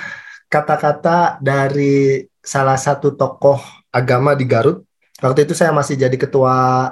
kata-kata 0.50 1.42
dari 1.42 2.26
salah 2.38 2.78
satu 2.78 3.14
tokoh 3.14 3.62
agama 3.94 4.34
di 4.34 4.46
Garut. 4.50 4.82
Waktu 5.22 5.46
itu 5.46 5.54
saya 5.54 5.70
masih 5.70 5.94
jadi 5.94 6.16
ketua 6.18 6.90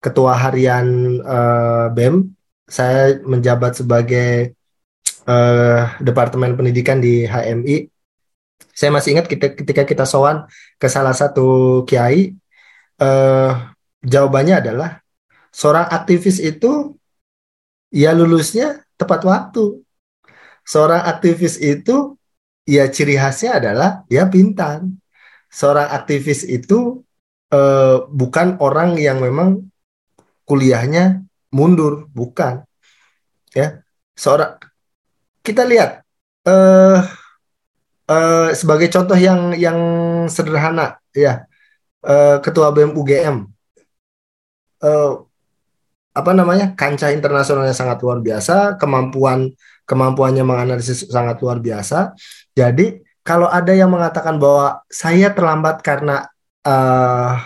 ketua 0.00 0.36
harian 0.38 1.18
uh, 1.24 1.88
BEM 1.90 2.35
saya 2.66 3.22
menjabat 3.22 3.78
sebagai 3.78 4.58
uh, 5.26 5.86
Departemen 6.02 6.58
Pendidikan 6.58 6.98
di 6.98 7.26
HMI. 7.26 7.86
Saya 8.76 8.92
masih 8.92 9.16
ingat 9.16 9.26
kita, 9.30 9.56
ketika 9.56 9.82
kita 9.88 10.04
sowan 10.04 10.44
ke 10.76 10.90
salah 10.90 11.14
satu 11.16 11.82
kiai, 11.88 12.36
uh, 13.00 13.72
jawabannya 14.04 14.60
adalah 14.60 15.00
seorang 15.54 15.88
aktivis 15.88 16.42
itu 16.42 16.98
ya 17.94 18.12
lulusnya 18.12 18.84
tepat 19.00 19.24
waktu. 19.24 19.80
Seorang 20.66 21.06
aktivis 21.06 21.62
itu 21.62 22.18
ya 22.66 22.90
ciri 22.90 23.16
khasnya 23.16 23.62
adalah 23.62 23.90
ya 24.10 24.26
pintar. 24.26 24.82
Seorang 25.48 25.88
aktivis 25.94 26.42
itu 26.42 27.06
uh, 27.54 28.04
bukan 28.10 28.58
orang 28.58 28.98
yang 28.98 29.22
memang 29.22 29.70
kuliahnya 30.44 31.25
mundur, 31.56 32.04
bukan. 32.12 32.60
Ya, 33.56 33.80
seorang 34.12 34.60
kita 35.40 35.64
lihat 35.64 36.04
uh, 36.44 37.00
uh, 38.04 38.48
sebagai 38.52 38.92
contoh 38.92 39.16
yang 39.16 39.56
yang 39.56 39.78
sederhana, 40.28 41.00
ya, 41.16 41.48
uh, 42.04 42.36
Ketua 42.44 42.68
BEM 42.76 42.92
UGM, 42.92 43.48
uh, 44.84 45.12
apa 46.12 46.30
namanya, 46.36 46.76
kancah 46.76 47.16
internasionalnya 47.16 47.72
sangat 47.72 48.04
luar 48.04 48.20
biasa, 48.20 48.76
kemampuan 48.76 49.56
kemampuannya 49.86 50.42
menganalisis 50.42 51.06
sangat 51.08 51.38
luar 51.40 51.62
biasa. 51.62 52.12
Jadi 52.52 53.00
kalau 53.22 53.46
ada 53.46 53.70
yang 53.70 53.90
mengatakan 53.90 54.36
bahwa 54.36 54.82
saya 54.90 55.30
terlambat 55.30 55.80
karena 55.82 56.26
uh, 56.66 57.38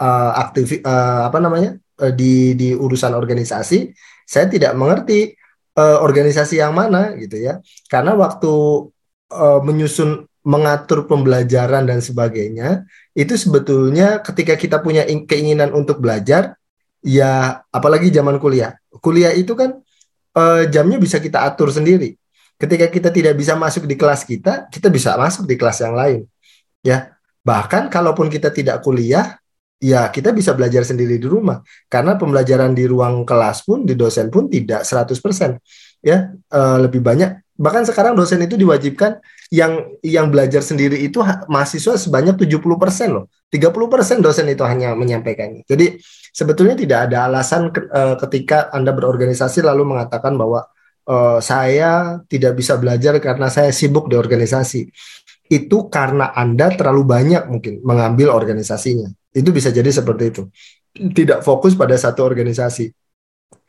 uh, 0.00 0.30
aktif 0.40 0.80
uh, 0.82 1.28
apa 1.28 1.38
namanya 1.38 1.81
di 2.10 2.58
di 2.58 2.74
urusan 2.74 3.14
organisasi, 3.14 3.94
saya 4.26 4.50
tidak 4.50 4.74
mengerti 4.74 5.30
uh, 5.78 6.02
organisasi 6.02 6.58
yang 6.58 6.74
mana 6.74 7.14
gitu 7.14 7.38
ya. 7.38 7.62
Karena 7.86 8.18
waktu 8.18 8.52
uh, 9.30 9.60
menyusun 9.62 10.26
mengatur 10.42 11.06
pembelajaran 11.06 11.86
dan 11.86 12.02
sebagainya, 12.02 12.82
itu 13.14 13.38
sebetulnya 13.38 14.18
ketika 14.26 14.58
kita 14.58 14.82
punya 14.82 15.06
keinginan 15.06 15.70
untuk 15.70 16.02
belajar, 16.02 16.58
ya 16.98 17.62
apalagi 17.70 18.10
zaman 18.10 18.42
kuliah. 18.42 18.74
Kuliah 18.98 19.30
itu 19.30 19.54
kan 19.54 19.78
uh, 20.34 20.62
jamnya 20.66 20.98
bisa 20.98 21.22
kita 21.22 21.46
atur 21.46 21.70
sendiri. 21.70 22.18
Ketika 22.58 22.86
kita 22.90 23.10
tidak 23.10 23.34
bisa 23.34 23.58
masuk 23.58 23.90
di 23.90 23.98
kelas 23.98 24.22
kita, 24.22 24.70
kita 24.70 24.86
bisa 24.86 25.18
masuk 25.18 25.46
di 25.50 25.58
kelas 25.58 25.82
yang 25.82 25.94
lain. 25.98 26.20
Ya, 26.82 27.14
bahkan 27.42 27.90
kalaupun 27.90 28.30
kita 28.30 28.54
tidak 28.54 28.82
kuliah, 28.86 29.41
ya 29.82 30.06
kita 30.14 30.30
bisa 30.30 30.54
belajar 30.54 30.86
sendiri 30.86 31.18
di 31.18 31.26
rumah. 31.26 31.58
Karena 31.90 32.14
pembelajaran 32.14 32.70
di 32.70 32.86
ruang 32.86 33.26
kelas 33.26 33.66
pun 33.66 33.82
di 33.82 33.98
dosen 33.98 34.30
pun 34.30 34.46
tidak 34.46 34.86
100% 34.86 35.58
ya. 36.06 36.30
Uh, 36.46 36.78
lebih 36.86 37.02
banyak. 37.02 37.42
Bahkan 37.58 37.90
sekarang 37.90 38.14
dosen 38.14 38.40
itu 38.46 38.54
diwajibkan 38.54 39.18
yang 39.52 39.98
yang 40.00 40.30
belajar 40.30 40.62
sendiri 40.62 41.02
itu 41.02 41.20
mahasiswa 41.50 41.98
sebanyak 41.98 42.38
70% 42.38 42.62
loh. 43.10 43.26
30% 43.52 44.24
dosen 44.24 44.48
itu 44.48 44.64
hanya 44.64 44.96
menyampaikannya. 44.96 45.66
Jadi 45.68 46.00
sebetulnya 46.32 46.72
tidak 46.72 47.10
ada 47.10 47.28
alasan 47.28 47.68
ke, 47.74 47.84
uh, 47.90 48.16
ketika 48.22 48.72
Anda 48.72 48.94
berorganisasi 48.96 49.60
lalu 49.60 49.84
mengatakan 49.84 50.38
bahwa 50.40 50.64
uh, 51.04 51.38
saya 51.44 52.22
tidak 52.30 52.56
bisa 52.56 52.80
belajar 52.80 53.18
karena 53.20 53.50
saya 53.52 53.74
sibuk 53.74 54.08
di 54.08 54.16
organisasi. 54.16 54.88
Itu 55.52 55.92
karena 55.92 56.32
Anda 56.32 56.72
terlalu 56.72 57.04
banyak 57.04 57.44
mungkin 57.52 57.84
mengambil 57.84 58.32
organisasinya 58.32 59.12
itu 59.32 59.50
bisa 59.50 59.72
jadi 59.72 59.88
seperti 59.88 60.24
itu. 60.32 60.42
Tidak 60.92 61.40
fokus 61.40 61.72
pada 61.72 61.96
satu 61.96 62.24
organisasi. 62.24 62.92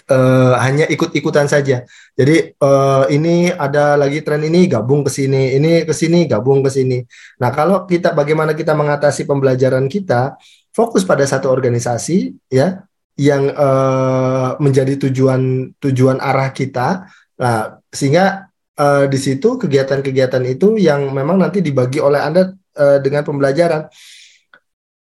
Uh, 0.03 0.60
hanya 0.60 0.84
ikut-ikutan 0.91 1.48
saja. 1.48 1.88
Jadi 2.12 2.60
uh, 2.60 3.08
ini 3.08 3.48
ada 3.48 3.96
lagi 3.96 4.20
tren 4.20 4.43
ini 4.43 4.67
gabung 4.67 5.00
ke 5.00 5.08
sini, 5.08 5.55
ini 5.55 5.88
ke 5.88 5.96
sini 5.96 6.27
gabung 6.27 6.60
ke 6.60 6.67
sini. 6.67 7.00
Nah, 7.39 7.55
kalau 7.55 7.88
kita 7.88 8.12
bagaimana 8.12 8.51
kita 8.51 8.75
mengatasi 8.75 9.24
pembelajaran 9.24 9.88
kita, 9.88 10.36
fokus 10.75 11.08
pada 11.08 11.24
satu 11.24 11.48
organisasi 11.48 12.36
ya 12.51 12.84
yang 13.15 13.48
uh, 13.55 14.60
menjadi 14.60 15.08
tujuan 15.08 15.72
tujuan 15.79 16.20
arah 16.20 16.51
kita. 16.51 17.08
Nah, 17.39 17.79
sehingga 17.88 18.51
uh, 18.75 19.05
di 19.08 19.20
situ 19.22 19.55
kegiatan-kegiatan 19.55 20.43
itu 20.50 20.75
yang 20.82 21.15
memang 21.15 21.39
nanti 21.39 21.63
dibagi 21.63 22.03
oleh 22.03 22.20
Anda 22.20 22.51
uh, 22.51 23.00
dengan 23.00 23.24
pembelajaran 23.24 23.88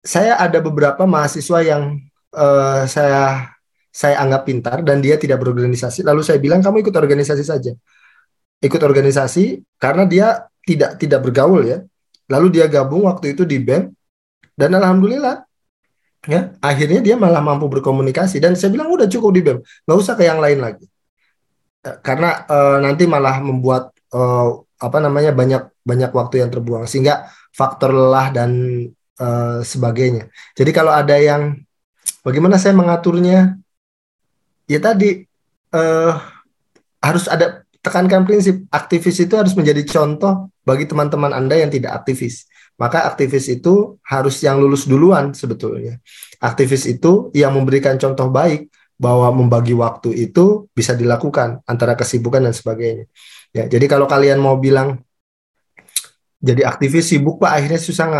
saya 0.02 0.37
ada 0.37 0.59
beberapa 0.59 1.06
mahasiswa 1.06 1.59
yang 1.62 2.02
uh, 2.35 2.85
saya 2.90 3.54
saya 3.92 4.18
anggap 4.18 4.42
pintar 4.49 4.78
dan 4.82 4.99
dia 4.99 5.14
tidak 5.14 5.38
berorganisasi. 5.38 6.02
Lalu 6.02 6.26
saya 6.26 6.42
bilang 6.42 6.59
kamu 6.59 6.82
ikut 6.82 6.94
organisasi 6.94 7.44
saja. 7.47 7.73
Ikut 8.62 8.82
organisasi 8.82 9.62
karena 9.78 10.04
dia 10.06 10.26
tidak 10.66 10.99
tidak 10.99 11.21
bergaul 11.23 11.62
ya. 11.62 11.78
Lalu 12.26 12.61
dia 12.61 12.66
gabung 12.66 13.06
waktu 13.06 13.37
itu 13.37 13.47
di 13.47 13.62
BEM 13.62 13.92
dan 14.56 14.71
alhamdulillah 14.76 15.44
ya 16.23 16.54
akhirnya 16.62 17.02
dia 17.02 17.18
malah 17.18 17.42
mampu 17.42 17.66
berkomunikasi 17.66 18.38
dan 18.38 18.54
saya 18.54 18.71
bilang 18.71 18.94
udah 18.94 19.11
cukup 19.11 19.30
di 19.35 19.42
BEM 19.42 19.59
nggak 19.59 19.99
usah 19.99 20.14
ke 20.14 20.23
yang 20.23 20.38
lain 20.38 20.62
lagi 20.62 20.87
ya, 21.82 21.99
karena 21.99 22.47
uh, 22.47 22.78
nanti 22.78 23.11
malah 23.11 23.42
membuat 23.42 23.90
uh, 24.14 24.62
apa 24.78 24.99
namanya 25.02 25.35
banyak 25.35 25.62
banyak 25.82 26.11
waktu 26.14 26.47
yang 26.47 26.50
terbuang 26.54 26.87
sehingga 26.87 27.26
faktor 27.50 27.90
lelah 27.90 28.30
dan 28.30 28.50
uh, 29.19 29.61
sebagainya 29.61 30.31
jadi 30.54 30.71
kalau 30.71 30.92
ada 30.95 31.19
yang 31.19 31.59
bagaimana 32.23 32.57
saya 32.57 32.73
mengaturnya 32.73 33.59
ya 34.71 34.78
tadi 34.78 35.26
uh, 35.75 36.12
harus 37.02 37.26
ada 37.26 37.66
tekankan 37.83 38.23
prinsip 38.23 38.62
aktivis 38.71 39.19
itu 39.19 39.35
harus 39.35 39.59
menjadi 39.59 39.83
contoh 39.83 40.49
bagi 40.62 40.87
teman-teman 40.87 41.35
Anda 41.35 41.59
yang 41.59 41.71
tidak 41.75 42.02
aktivis. 42.02 42.47
Maka 42.78 43.04
aktivis 43.04 43.50
itu 43.50 43.99
harus 44.07 44.40
yang 44.40 44.62
lulus 44.62 44.88
duluan 44.88 45.35
sebetulnya. 45.37 45.99
Aktivis 46.38 46.88
itu 46.88 47.28
yang 47.37 47.52
memberikan 47.52 47.99
contoh 47.99 48.31
baik 48.33 48.71
bahwa 48.97 49.35
membagi 49.35 49.75
waktu 49.75 50.14
itu 50.31 50.71
bisa 50.73 50.95
dilakukan 50.95 51.61
antara 51.66 51.99
kesibukan 51.99 52.42
dan 52.42 52.54
sebagainya. 52.54 53.11
Ya, 53.52 53.69
jadi 53.69 53.85
kalau 53.90 54.07
kalian 54.07 54.38
mau 54.40 54.57
bilang 54.57 55.02
jadi 56.42 56.66
aktivis 56.66 57.06
sibuk 57.06 57.38
pak. 57.38 57.54
Akhirnya 57.54 57.78
susah 57.78 58.04
ng 58.11 58.14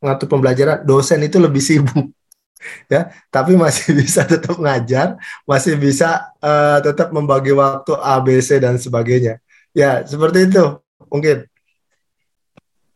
ngatur 0.00 0.26
pembelajaran. 0.26 0.88
Dosen 0.88 1.20
itu 1.20 1.36
lebih 1.36 1.60
sibuk 1.60 2.08
ya. 2.92 3.12
Tapi 3.28 3.54
masih 3.54 3.92
bisa 4.00 4.24
tetap 4.24 4.56
ngajar 4.56 5.20
masih 5.44 5.76
bisa 5.76 6.32
uh, 6.40 6.80
tetap 6.80 7.12
membagi 7.12 7.52
waktu 7.52 7.92
A 8.00 8.16
B 8.24 8.40
C 8.40 8.56
dan 8.56 8.80
sebagainya. 8.80 9.44
Ya 9.76 10.00
seperti 10.08 10.48
itu 10.48 10.80
mungkin. 11.12 11.44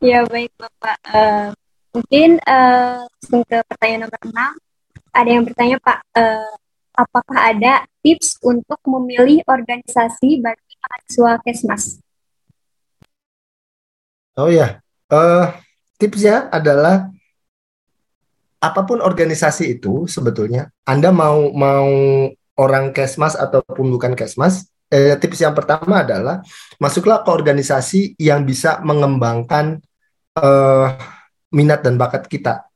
Ya 0.02 0.24
baik 0.26 0.50
bapak. 0.58 0.98
Uh, 1.06 1.48
mungkin 1.92 2.40
uh, 2.48 3.04
ke 3.20 3.58
pertanyaan 3.68 4.08
nomor 4.08 4.20
6 4.24 4.32
ada 5.12 5.28
yang 5.28 5.44
bertanya 5.44 5.76
pak 5.76 6.00
uh, 6.16 6.52
apakah 6.96 7.38
ada 7.52 7.84
tips 8.00 8.40
untuk 8.40 8.80
memilih 8.88 9.44
organisasi 9.44 10.40
bagi 10.40 10.72
mahasiswa 10.80 11.32
kesmas 11.44 11.84
oh 14.38 14.48
ya 14.48 14.80
uh, 15.12 15.52
tipsnya 16.00 16.48
adalah 16.52 17.10
apa 18.62 18.80
pun 18.86 19.02
organisasi 19.02 19.78
itu 19.78 20.06
sebetulnya 20.06 20.70
Anda 20.86 21.10
mau 21.10 21.50
mau 21.50 21.90
orang 22.54 22.94
kesmas 22.94 23.34
ataupun 23.34 23.90
bukan 23.90 24.14
kesmas 24.14 24.70
eh, 24.92 25.16
tips 25.16 25.40
yang 25.40 25.56
pertama 25.56 26.04
adalah 26.04 26.44
masuklah 26.76 27.24
ke 27.24 27.30
organisasi 27.32 28.00
yang 28.20 28.44
bisa 28.44 28.78
mengembangkan 28.84 29.80
eh, 30.36 30.88
minat 31.50 31.80
dan 31.80 31.96
bakat 31.96 32.28
kita. 32.28 32.68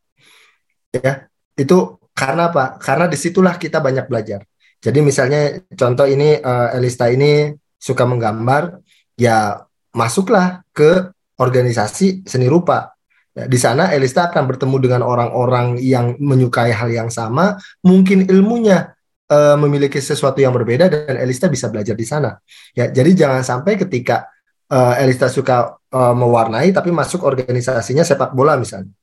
Ya 0.91 1.29
itu 1.55 2.01
karena 2.17 2.49
apa? 2.49 2.81
Karena 2.81 3.05
di 3.05 3.21
situlah 3.21 3.61
kita 3.61 3.85
banyak 3.85 4.09
belajar. 4.09 4.49
Jadi 4.81 4.99
misalnya 5.05 5.61
contoh 5.77 6.09
ini 6.09 6.41
eh, 6.41 6.69
Elista 6.81 7.13
ini 7.13 7.53
suka 7.77 8.09
menggambar 8.09 8.81
ya 9.21 9.61
masuklah 9.93 10.65
ke 10.73 11.13
organisasi 11.37 12.25
seni 12.25 12.49
rupa 12.49 12.97
Ya, 13.37 13.45
di 13.45 13.59
sana 13.61 13.93
Elista 13.93 14.33
akan 14.33 14.49
bertemu 14.49 14.77
dengan 14.81 15.05
orang-orang 15.05 15.77
yang 15.77 16.17
menyukai 16.17 16.73
hal 16.73 16.89
yang 16.89 17.13
sama, 17.13 17.61
mungkin 17.85 18.25
ilmunya 18.25 18.97
uh, 19.29 19.61
memiliki 19.61 20.01
sesuatu 20.01 20.41
yang 20.41 20.57
berbeda 20.57 20.89
dan 20.89 21.21
Elista 21.21 21.53
bisa 21.53 21.69
belajar 21.69 21.93
di 21.93 22.07
sana. 22.09 22.33
Ya, 22.73 22.89
jadi 22.89 23.13
jangan 23.13 23.45
sampai 23.45 23.77
ketika 23.77 24.33
uh, 24.73 24.97
Elista 24.97 25.29
suka 25.29 25.77
uh, 25.77 26.17
mewarnai 26.17 26.73
tapi 26.73 26.89
masuk 26.89 27.29
organisasinya 27.29 28.09
sepak 28.09 28.33
bola 28.33 28.57
misalnya. 28.57 28.97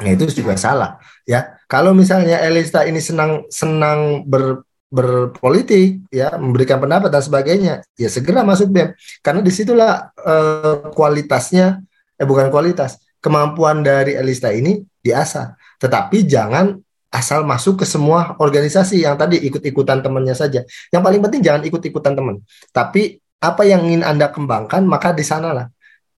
Nah, 0.00 0.08
itu 0.08 0.24
juga 0.32 0.56
salah, 0.56 0.96
ya. 1.28 1.60
Kalau 1.68 1.92
misalnya 1.92 2.40
Elista 2.48 2.80
ini 2.88 3.00
senang 3.04 3.44
senang 3.52 4.24
ber 4.24 4.64
berpolitik 4.86 6.06
ya 6.14 6.38
memberikan 6.38 6.78
pendapat 6.78 7.10
dan 7.10 7.18
sebagainya 7.18 7.74
ya 7.98 8.06
segera 8.06 8.46
masuk 8.46 8.70
BEM 8.70 8.94
karena 9.18 9.40
di 9.42 9.50
situlah 9.50 10.14
uh, 10.14 10.94
kualitasnya 10.94 11.82
eh 12.16 12.24
bukan 12.24 12.48
kualitas 12.54 13.02
kemampuan 13.26 13.82
dari 13.82 14.14
Elista 14.14 14.54
ini 14.54 14.78
diasah. 15.02 15.58
Tetapi 15.82 16.22
jangan 16.30 16.78
asal 17.10 17.42
masuk 17.42 17.82
ke 17.82 17.86
semua 17.88 18.38
organisasi 18.38 19.02
yang 19.02 19.18
tadi 19.18 19.42
ikut-ikutan 19.42 19.98
temannya 19.98 20.38
saja. 20.38 20.62
Yang 20.94 21.02
paling 21.02 21.20
penting 21.26 21.40
jangan 21.42 21.62
ikut-ikutan 21.66 22.14
teman. 22.14 22.38
Tapi 22.70 23.18
apa 23.42 23.62
yang 23.66 23.82
ingin 23.82 24.06
Anda 24.06 24.30
kembangkan 24.30 24.86
maka 24.86 25.10
di 25.10 25.26
sanalah 25.26 25.66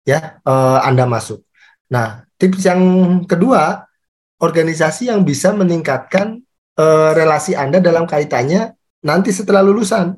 ya 0.04 0.36
uh, 0.44 0.84
Anda 0.84 1.08
masuk. 1.08 1.40
Nah, 1.88 2.28
tips 2.36 2.68
yang 2.68 2.82
kedua, 3.24 3.88
organisasi 4.36 5.08
yang 5.08 5.24
bisa 5.24 5.56
meningkatkan 5.56 6.44
uh, 6.78 7.10
relasi 7.12 7.58
Anda 7.58 7.82
dalam 7.82 8.06
kaitannya 8.06 8.72
nanti 9.02 9.34
setelah 9.34 9.60
lulusan. 9.66 10.14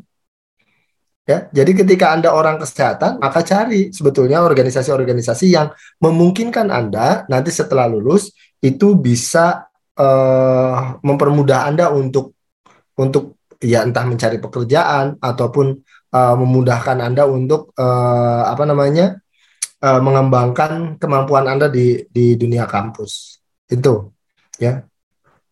Ya, 1.28 1.46
jadi 1.54 1.84
ketika 1.84 2.10
Anda 2.10 2.34
orang 2.34 2.58
kesehatan, 2.58 3.22
maka 3.22 3.46
cari 3.46 3.94
sebetulnya 3.94 4.42
organisasi-organisasi 4.42 5.46
yang 5.52 5.70
memungkinkan 6.02 6.72
Anda 6.74 7.22
nanti 7.30 7.54
setelah 7.54 7.86
lulus 7.86 8.34
itu 8.58 8.98
bisa 8.98 9.70
uh, 9.94 10.98
mempermudah 11.06 11.70
Anda 11.70 11.94
untuk 11.94 12.34
untuk 12.98 13.38
ya 13.62 13.86
entah 13.86 14.02
mencari 14.08 14.42
pekerjaan 14.42 15.22
ataupun 15.22 15.66
uh, 16.10 16.34
memudahkan 16.34 16.98
Anda 16.98 17.28
untuk 17.30 17.72
uh, 17.78 18.50
apa 18.50 18.66
namanya? 18.66 19.20
Uh, 19.80 19.96
mengembangkan 19.96 21.00
kemampuan 21.00 21.48
Anda 21.48 21.70
di 21.70 22.04
di 22.10 22.36
dunia 22.36 22.66
kampus. 22.68 23.38
Itu 23.70 24.12
ya. 24.58 24.89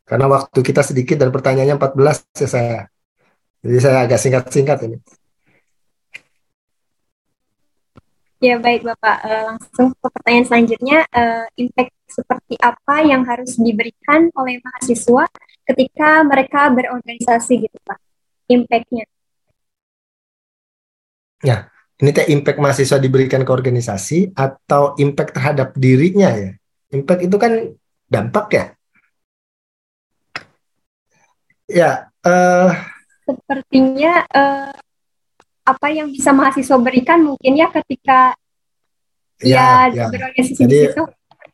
Karena 0.09 0.25
waktu 0.25 0.59
kita 0.64 0.81
sedikit 0.81 1.21
dan 1.21 1.29
pertanyaannya 1.29 1.77
14 1.77 2.40
ya 2.40 2.49
saya. 2.49 2.79
Jadi 3.61 3.79
saya 3.85 4.09
agak 4.09 4.16
singkat-singkat 4.16 4.79
ini. 4.88 4.97
Ya 8.38 8.55
baik 8.55 8.87
Bapak, 8.87 9.18
uh, 9.27 9.42
langsung 9.51 9.90
ke 9.99 10.09
pertanyaan 10.14 10.47
selanjutnya, 10.47 11.03
uh, 11.11 11.44
impact 11.59 11.90
seperti 12.07 12.55
apa 12.62 13.03
yang 13.03 13.27
harus 13.27 13.59
diberikan 13.59 14.31
oleh 14.38 14.62
mahasiswa 14.62 15.27
ketika 15.66 16.23
mereka 16.23 16.71
berorganisasi 16.71 17.66
gitu 17.66 17.79
Pak, 17.83 17.99
impactnya? 18.47 19.11
Ya, 21.42 21.66
ini 21.99 22.14
teh 22.14 22.31
impact 22.31 22.62
mahasiswa 22.62 23.03
diberikan 23.03 23.42
ke 23.42 23.51
organisasi 23.51 24.38
atau 24.38 24.94
impact 25.03 25.35
terhadap 25.35 25.75
dirinya 25.75 26.31
ya? 26.31 26.55
Impact 26.94 27.27
itu 27.27 27.37
kan 27.42 27.75
dampak 28.07 28.47
ya? 28.55 28.78
Ya, 31.68 32.09
uh, 32.24 32.72
sepertinya 33.28 34.24
uh, 34.33 34.72
apa 35.68 35.87
yang 35.92 36.09
bisa 36.09 36.33
mahasiswa 36.33 36.81
berikan 36.81 37.20
mungkin 37.20 37.61
ya 37.61 37.68
ketika 37.68 38.33
ya, 39.44 39.92
ya, 39.92 40.04
ya. 40.04 40.07
berorganisasi 40.09 40.64
Jadi, 40.64 40.72
di 40.72 40.88
situ. 40.88 41.04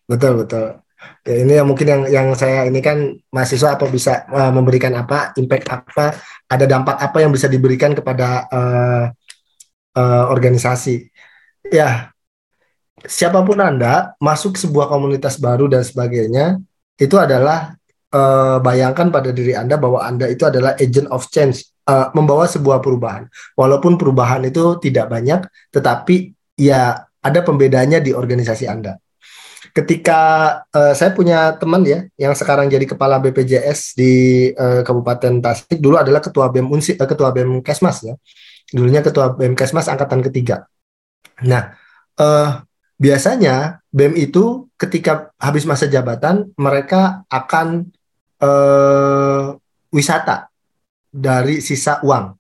Betul 0.07 0.47
betul. 0.47 0.79
Ya, 1.27 1.35
ini 1.45 1.53
yang 1.59 1.69
mungkin 1.69 1.87
yang 1.91 2.03
yang 2.09 2.29
saya 2.39 2.65
ini 2.65 2.81
kan 2.81 3.19
mahasiswa 3.29 3.77
apa 3.77 3.91
bisa 3.91 4.25
uh, 4.31 4.55
memberikan 4.55 4.95
apa 4.97 5.37
impact 5.37 5.67
apa 5.69 6.17
ada 6.49 6.65
dampak 6.65 6.97
apa 6.97 7.19
yang 7.21 7.35
bisa 7.35 7.51
diberikan 7.51 7.93
kepada 7.93 8.47
uh, 8.49 9.05
uh, 9.99 10.25
organisasi. 10.31 11.11
Ya 11.69 12.15
siapa 13.05 13.43
pun 13.45 13.61
anda 13.61 14.17
masuk 14.23 14.57
sebuah 14.57 14.89
komunitas 14.89 15.37
baru 15.37 15.69
dan 15.69 15.85
sebagainya 15.85 16.63
itu 16.97 17.17
adalah 17.19 17.77
uh, 18.15 18.63
bayangkan 18.63 19.11
pada 19.11 19.35
diri 19.35 19.59
anda 19.59 19.75
bahwa 19.75 20.07
anda 20.07 20.31
itu 20.31 20.47
adalah 20.47 20.79
agent 20.79 21.11
of 21.11 21.27
change 21.35 21.75
uh, 21.89 22.11
membawa 22.17 22.49
sebuah 22.49 22.81
perubahan. 22.81 23.29
Walaupun 23.59 24.01
perubahan 24.01 24.45
itu 24.47 24.79
tidak 24.81 25.11
banyak, 25.13 25.45
tetapi 25.75 26.33
ya 26.57 27.05
ada 27.25 27.41
pembedanya 27.41 27.99
di 28.01 28.13
organisasi 28.13 28.69
Anda. 28.69 29.01
Ketika 29.75 30.21
uh, 30.71 30.95
saya 30.95 31.11
punya 31.11 31.59
teman 31.59 31.83
ya 31.83 32.07
yang 32.15 32.31
sekarang 32.37 32.71
jadi 32.71 32.87
kepala 32.87 33.19
BPJS 33.19 33.99
di 33.99 34.13
uh, 34.55 34.87
Kabupaten 34.87 35.43
Tasik 35.43 35.83
dulu 35.83 35.99
adalah 35.99 36.23
ketua 36.23 36.47
BEM 36.53 36.71
Unsi, 36.71 36.95
uh, 36.95 37.09
ketua 37.09 37.35
BEM 37.35 37.59
Kesmas 37.59 38.07
ya. 38.07 38.15
Dulunya 38.71 39.03
ketua 39.03 39.35
BEM 39.35 39.59
Kesmas 39.59 39.91
angkatan 39.91 40.23
ketiga. 40.23 40.71
Nah, 41.43 41.75
uh, 42.23 42.63
biasanya 43.03 43.83
BEM 43.91 44.15
itu 44.15 44.71
ketika 44.79 45.35
habis 45.43 45.67
masa 45.67 45.91
jabatan 45.91 46.55
mereka 46.55 47.27
akan 47.27 47.91
uh, 48.43 49.55
wisata 49.95 50.51
dari 51.15 51.63
sisa 51.63 52.03
uang. 52.03 52.35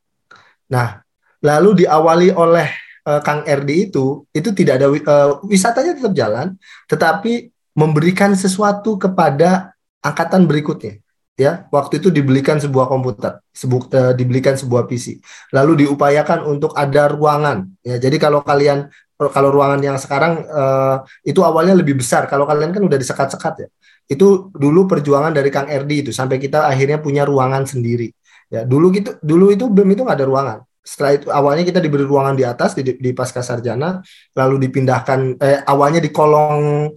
Nah, 0.75 0.99
lalu 1.45 1.87
diawali 1.87 2.35
oleh 2.35 2.69
uh, 3.07 3.21
Kang 3.23 3.47
Erdi 3.47 3.93
itu, 3.93 4.27
itu 4.35 4.51
tidak 4.51 4.83
ada 4.83 4.87
uh, 4.91 5.39
wisatanya 5.47 5.95
tetap 5.95 6.15
jalan, 6.17 6.59
tetapi 6.91 7.53
memberikan 7.79 8.35
sesuatu 8.35 8.99
kepada 8.99 9.77
angkatan 10.03 10.49
berikutnya. 10.51 10.99
Ya, 11.35 11.67
waktu 11.75 11.99
itu 11.99 12.15
dibelikan 12.15 12.63
sebuah 12.63 12.87
komputer, 12.87 13.43
sebu 13.51 13.91
uh, 13.91 14.15
dibelikan 14.15 14.55
sebuah 14.55 14.87
PC, 14.87 15.19
lalu 15.51 15.83
diupayakan 15.83 16.47
untuk 16.47 16.71
ada 16.79 17.11
ruangan. 17.11 17.75
Ya, 17.83 17.99
jadi 17.99 18.23
kalau 18.23 18.47
kalian 18.47 18.87
kalau 19.19 19.51
ruangan 19.51 19.83
yang 19.83 19.99
sekarang 19.99 20.47
uh, 20.47 21.03
itu 21.27 21.43
awalnya 21.43 21.75
lebih 21.75 21.99
besar, 21.99 22.31
kalau 22.31 22.47
kalian 22.47 22.71
kan 22.71 22.83
udah 22.87 22.95
disekat-sekat 22.95 23.67
ya. 23.67 23.69
Itu 24.05 24.53
dulu 24.53 24.87
perjuangan 24.91 25.33
dari 25.33 25.49
Kang 25.49 25.69
Erdi 25.69 26.05
itu 26.05 26.11
sampai 26.13 26.37
kita 26.37 26.69
akhirnya 26.69 27.01
punya 27.01 27.25
ruangan 27.25 27.65
sendiri. 27.65 28.13
Ya, 28.53 28.63
dulu 28.69 28.93
gitu 28.93 29.17
dulu 29.25 29.51
itu 29.51 29.65
BEM 29.67 29.97
itu 29.97 30.03
nggak 30.05 30.19
ada 30.21 30.29
ruangan. 30.29 30.59
Setelah 30.85 31.13
itu 31.17 31.27
awalnya 31.33 31.65
kita 31.65 31.81
diberi 31.81 32.05
ruangan 32.05 32.37
di 32.37 32.45
atas 32.45 32.77
di, 32.77 32.85
di 32.85 33.11
pasca 33.17 33.41
sarjana, 33.41 34.05
lalu 34.37 34.69
dipindahkan 34.69 35.41
eh, 35.41 35.61
awalnya 35.65 36.01
di 36.05 36.13
kolong 36.13 36.93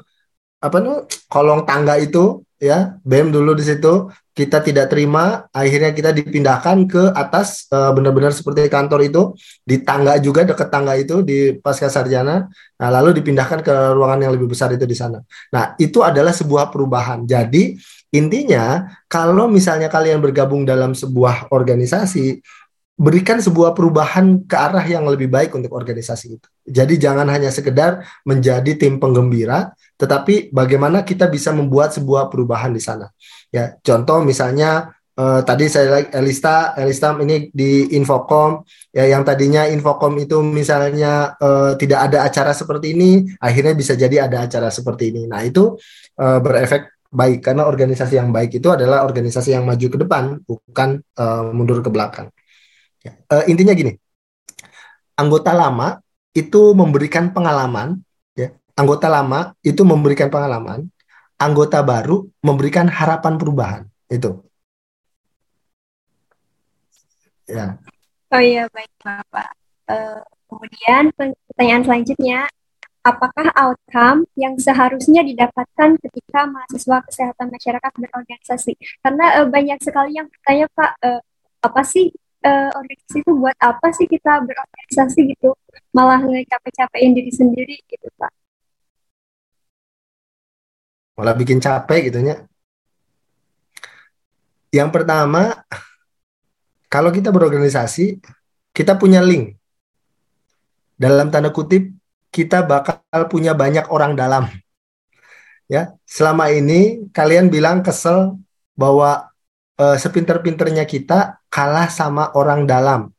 apa 0.57 0.77
nih 0.81 0.95
kolong 1.29 1.61
tangga 1.69 1.95
itu 2.01 2.43
ya 2.57 2.97
BEM 3.05 3.29
dulu 3.29 3.53
di 3.53 3.63
situ 3.63 4.09
kita 4.37 4.61
tidak 4.61 4.93
terima 4.93 5.49
akhirnya 5.49 5.89
kita 5.97 6.13
dipindahkan 6.13 6.85
ke 6.85 7.09
atas 7.17 7.65
uh, 7.73 7.89
benar-benar 7.89 8.29
seperti 8.29 8.69
kantor 8.69 9.01
itu 9.09 9.33
di 9.65 9.81
tangga 9.81 10.21
juga 10.21 10.45
dekat 10.45 10.69
tangga 10.69 10.93
itu 10.93 11.25
di 11.25 11.57
pasca 11.57 11.89
sarjana. 11.89 12.45
Nah 12.77 12.89
lalu 12.93 13.17
dipindahkan 13.17 13.65
ke 13.65 13.73
ruangan 13.97 14.29
yang 14.29 14.33
lebih 14.37 14.53
besar 14.53 14.69
itu 14.69 14.85
di 14.85 14.93
sana. 14.93 15.25
Nah 15.49 15.73
itu 15.81 16.05
adalah 16.05 16.29
sebuah 16.29 16.69
perubahan. 16.69 17.25
Jadi 17.25 17.73
intinya 18.13 18.85
kalau 19.09 19.49
misalnya 19.49 19.89
kalian 19.89 20.21
bergabung 20.21 20.69
dalam 20.69 20.93
sebuah 20.93 21.49
organisasi 21.49 22.37
berikan 22.97 23.37
sebuah 23.37 23.77
perubahan 23.77 24.45
ke 24.49 24.57
arah 24.57 24.81
yang 24.85 25.05
lebih 25.05 25.29
baik 25.29 25.53
untuk 25.53 25.73
organisasi 25.73 26.37
itu. 26.37 26.47
Jadi 26.65 26.97
jangan 26.97 27.29
hanya 27.29 27.53
sekedar 27.53 28.05
menjadi 28.25 28.73
tim 28.73 28.97
penggembira, 28.97 29.73
tetapi 29.97 30.53
bagaimana 30.53 31.01
kita 31.01 31.27
bisa 31.27 31.51
membuat 31.51 31.91
sebuah 31.91 32.29
perubahan 32.29 32.71
di 32.71 32.79
sana. 32.79 33.09
Ya, 33.49 33.75
contoh 33.81 34.21
misalnya 34.21 34.93
eh, 35.17 35.41
tadi 35.41 35.65
saya 35.67 36.05
Elista, 36.13 36.77
Elista 36.77 37.17
ini 37.17 37.49
di 37.51 37.97
Infocom, 37.97 38.61
ya 38.93 39.09
yang 39.09 39.25
tadinya 39.25 39.65
Infocom 39.65 40.13
itu 40.21 40.39
misalnya 40.45 41.33
eh, 41.41 41.73
tidak 41.81 41.99
ada 42.07 42.29
acara 42.29 42.53
seperti 42.53 42.93
ini, 42.93 43.25
akhirnya 43.41 43.73
bisa 43.73 43.97
jadi 43.97 44.29
ada 44.29 44.45
acara 44.45 44.69
seperti 44.69 45.11
ini. 45.11 45.25
Nah 45.25 45.41
itu 45.43 45.75
eh, 46.21 46.39
berefek 46.39 47.03
baik 47.07 47.39
karena 47.41 47.65
organisasi 47.65 48.19
yang 48.19 48.29
baik 48.35 48.59
itu 48.61 48.67
adalah 48.69 49.03
organisasi 49.07 49.57
yang 49.57 49.65
maju 49.65 49.87
ke 49.89 49.97
depan, 49.97 50.23
bukan 50.45 51.01
eh, 51.01 51.43
mundur 51.51 51.81
ke 51.81 51.89
belakang. 51.89 52.29
Uh, 53.07 53.43
intinya 53.47 53.71
gini, 53.71 53.95
anggota 55.15 55.55
lama 55.55 56.03
itu 56.35 56.75
memberikan 56.75 57.31
pengalaman, 57.31 57.95
ya. 57.95 58.03
Anggota 58.77 59.09
lama 59.09 59.57
itu 59.65 59.81
memberikan 59.81 60.29
pengalaman, 60.29 60.85
anggota 61.41 61.81
baru 61.81 62.29
memberikan 62.45 62.85
harapan 62.85 63.33
perubahan. 63.41 63.81
Itu. 64.05 64.45
Ya. 67.49 67.81
Oh 68.29 68.43
iya 68.43 68.69
baik 68.69 68.91
Bapak. 69.01 69.49
Uh, 69.87 70.19
kemudian 70.51 71.09
pertanyaan 71.15 71.83
selanjutnya, 71.87 72.39
apakah 73.01 73.49
outcome 73.55 74.27
yang 74.35 74.59
seharusnya 74.59 75.23
didapatkan 75.23 75.95
ketika 76.03 76.45
mahasiswa 76.45 76.97
kesehatan 77.07 77.47
masyarakat 77.49 77.91
berorganisasi? 77.95 78.75
Karena 78.99 79.41
uh, 79.41 79.47
banyak 79.47 79.79
sekali 79.79 80.19
yang 80.19 80.27
bertanya 80.27 80.67
Pak, 80.75 80.91
uh, 81.01 81.21
apa 81.63 81.81
sih 81.87 82.11
uh, 82.45 82.69
organisasi 82.75 83.17
itu 83.23 83.31
buat 83.33 83.57
apa 83.57 83.87
sih 83.95 84.05
kita 84.05 84.43
berorganisasi 84.43 85.19
gitu 85.33 85.55
malah 85.95 86.21
ngecapek-capekin 86.21 87.11
diri 87.17 87.31
sendiri 87.33 87.75
gitu 87.89 88.07
pak 88.19 88.31
malah 91.17 91.33
bikin 91.33 91.57
capek 91.57 92.13
gitu 92.13 92.21
ya 92.21 92.45
yang 94.71 94.93
pertama 94.93 95.65
kalau 96.87 97.09
kita 97.09 97.33
berorganisasi 97.33 98.21
kita 98.71 98.95
punya 98.95 99.19
link 99.25 99.57
dalam 100.95 101.33
tanda 101.33 101.49
kutip 101.49 101.89
kita 102.29 102.61
bakal 102.61 103.01
punya 103.27 103.57
banyak 103.57 103.89
orang 103.89 104.13
dalam 104.13 104.45
ya 105.65 105.97
selama 106.05 106.53
ini 106.53 107.09
kalian 107.11 107.49
bilang 107.49 107.81
kesel 107.81 108.37
bahwa 108.77 109.33
uh, 109.81 109.97
sepinter-pinternya 109.97 110.85
kita 110.85 111.41
kalah 111.47 111.87
sama 111.89 112.33
orang 112.37 112.69
dalam. 112.69 113.09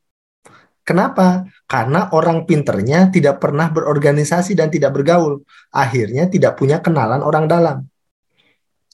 Kenapa? 0.87 1.46
Karena 1.68 2.09
orang 2.16 2.48
pinternya 2.48 3.12
tidak 3.12 3.44
pernah 3.44 3.68
berorganisasi 3.68 4.57
dan 4.57 4.72
tidak 4.72 4.96
bergaul. 4.96 5.44
Akhirnya 5.68 6.24
tidak 6.33 6.57
punya 6.57 6.81
kenalan 6.81 7.20
orang 7.20 7.44
dalam. 7.44 7.85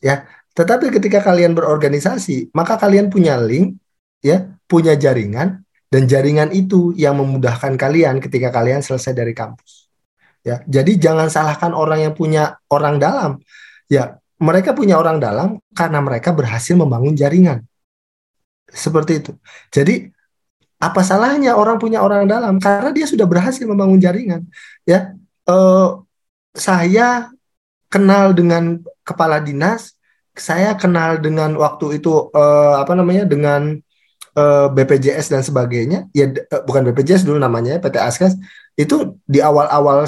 Ya, 0.03 0.27
tetapi 0.59 0.91
ketika 0.91 1.23
kalian 1.23 1.55
berorganisasi, 1.55 2.51
maka 2.51 2.75
kalian 2.75 3.15
punya 3.15 3.39
link, 3.39 3.79
ya, 4.23 4.59
punya 4.67 4.99
jaringan 4.99 5.63
dan 5.87 6.03
jaringan 6.11 6.51
itu 6.51 6.91
yang 6.99 7.15
memudahkan 7.19 7.79
kalian 7.79 8.19
ketika 8.19 8.51
kalian 8.51 8.83
selesai 8.83 9.15
dari 9.15 9.35
kampus. 9.35 9.87
Ya, 10.43 10.61
jadi 10.67 10.99
jangan 10.99 11.31
salahkan 11.31 11.73
orang 11.75 12.11
yang 12.11 12.15
punya 12.15 12.59
orang 12.71 12.99
dalam. 12.99 13.43
Ya, 13.91 14.19
mereka 14.39 14.75
punya 14.75 14.99
orang 14.99 15.23
dalam 15.23 15.63
karena 15.75 16.03
mereka 16.03 16.35
berhasil 16.35 16.75
membangun 16.75 17.15
jaringan. 17.15 17.67
Seperti 18.71 19.23
itu. 19.23 19.33
Jadi 19.71 20.13
apa 20.79 21.01
salahnya 21.01 21.57
orang 21.57 21.81
punya 21.81 22.03
orang 22.05 22.29
dalam 22.29 22.61
karena 22.61 22.91
dia 22.91 23.07
sudah 23.09 23.25
berhasil 23.25 23.65
membangun 23.65 23.99
jaringan. 24.01 24.43
Ya, 24.85 25.15
eh, 25.49 25.89
saya 26.55 27.31
kenal 27.91 28.35
dengan 28.35 28.83
kepala 29.07 29.39
dinas, 29.39 29.95
saya 30.35 30.75
kenal 30.75 31.23
dengan 31.23 31.55
waktu 31.55 32.03
itu 32.03 32.31
eh, 32.35 32.75
apa 32.83 32.93
namanya 32.99 33.25
dengan 33.27 33.79
eh, 34.35 34.67
BPJS 34.71 35.31
dan 35.31 35.43
sebagainya. 35.47 36.11
Ya 36.11 36.27
eh, 36.31 36.63
bukan 36.67 36.83
BPJS 36.91 37.27
dulu 37.27 37.39
namanya 37.39 37.79
PT 37.79 37.97
Askas 37.99 38.35
itu 38.75 39.19
di 39.23 39.39
awal-awal 39.39 40.03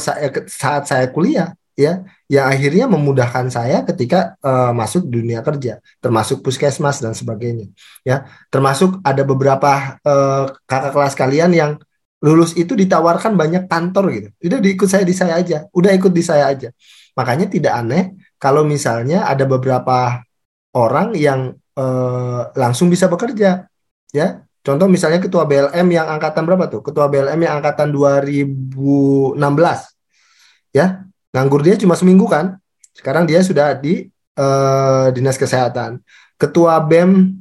saat 0.51 0.83
saya 0.91 1.07
kuliah 1.15 1.55
ya 1.77 2.09
yang 2.27 2.49
akhirnya 2.49 2.89
memudahkan 2.89 3.53
saya 3.53 3.85
ketika 3.85 4.35
uh, 4.41 4.73
masuk 4.73 5.07
dunia 5.07 5.45
kerja 5.45 5.79
termasuk 6.01 6.41
puskesmas 6.41 7.05
dan 7.05 7.13
sebagainya 7.13 7.69
ya. 8.03 8.27
Termasuk 8.49 9.05
ada 9.05 9.23
beberapa 9.23 10.01
uh, 10.01 10.51
kakak 10.65 10.93
kelas 10.97 11.15
kalian 11.15 11.53
yang 11.53 11.73
lulus 12.25 12.57
itu 12.57 12.73
ditawarkan 12.73 13.37
banyak 13.37 13.69
kantor 13.69 14.05
gitu. 14.17 14.29
Udah 14.49 14.59
diikut 14.65 14.89
saya 14.89 15.05
di 15.05 15.15
saya 15.15 15.37
aja 15.37 15.69
udah 15.71 15.93
ikut 15.93 16.11
di 16.11 16.25
saya 16.25 16.49
aja. 16.49 16.73
Makanya 17.15 17.47
tidak 17.53 17.77
aneh 17.77 18.17
kalau 18.41 18.65
misalnya 18.65 19.29
ada 19.29 19.45
beberapa 19.45 20.25
orang 20.73 21.13
yang 21.15 21.55
uh, 21.77 22.51
langsung 22.57 22.89
bisa 22.89 23.07
bekerja 23.07 23.69
ya. 24.11 24.29
Contoh 24.67 24.91
misalnya 24.91 25.23
ketua 25.23 25.47
BLM 25.47 25.87
yang 25.95 26.11
angkatan 26.11 26.43
berapa 26.43 26.67
tuh? 26.67 26.83
Ketua 26.83 27.07
BLM 27.07 27.39
yang 27.39 27.63
angkatan 27.63 27.95
2016 27.95 29.39
ya 30.75 31.06
Nganggur 31.37 31.61
dia 31.61 31.77
cuma 31.77 31.93
seminggu 31.93 32.25
kan. 32.25 32.57
Sekarang 32.97 33.29
dia 33.29 33.45
sudah 33.45 33.77
di 33.77 34.09
uh, 34.41 35.13
Dinas 35.13 35.37
Kesehatan. 35.37 36.01
Ketua 36.41 36.81
BEM 36.81 37.37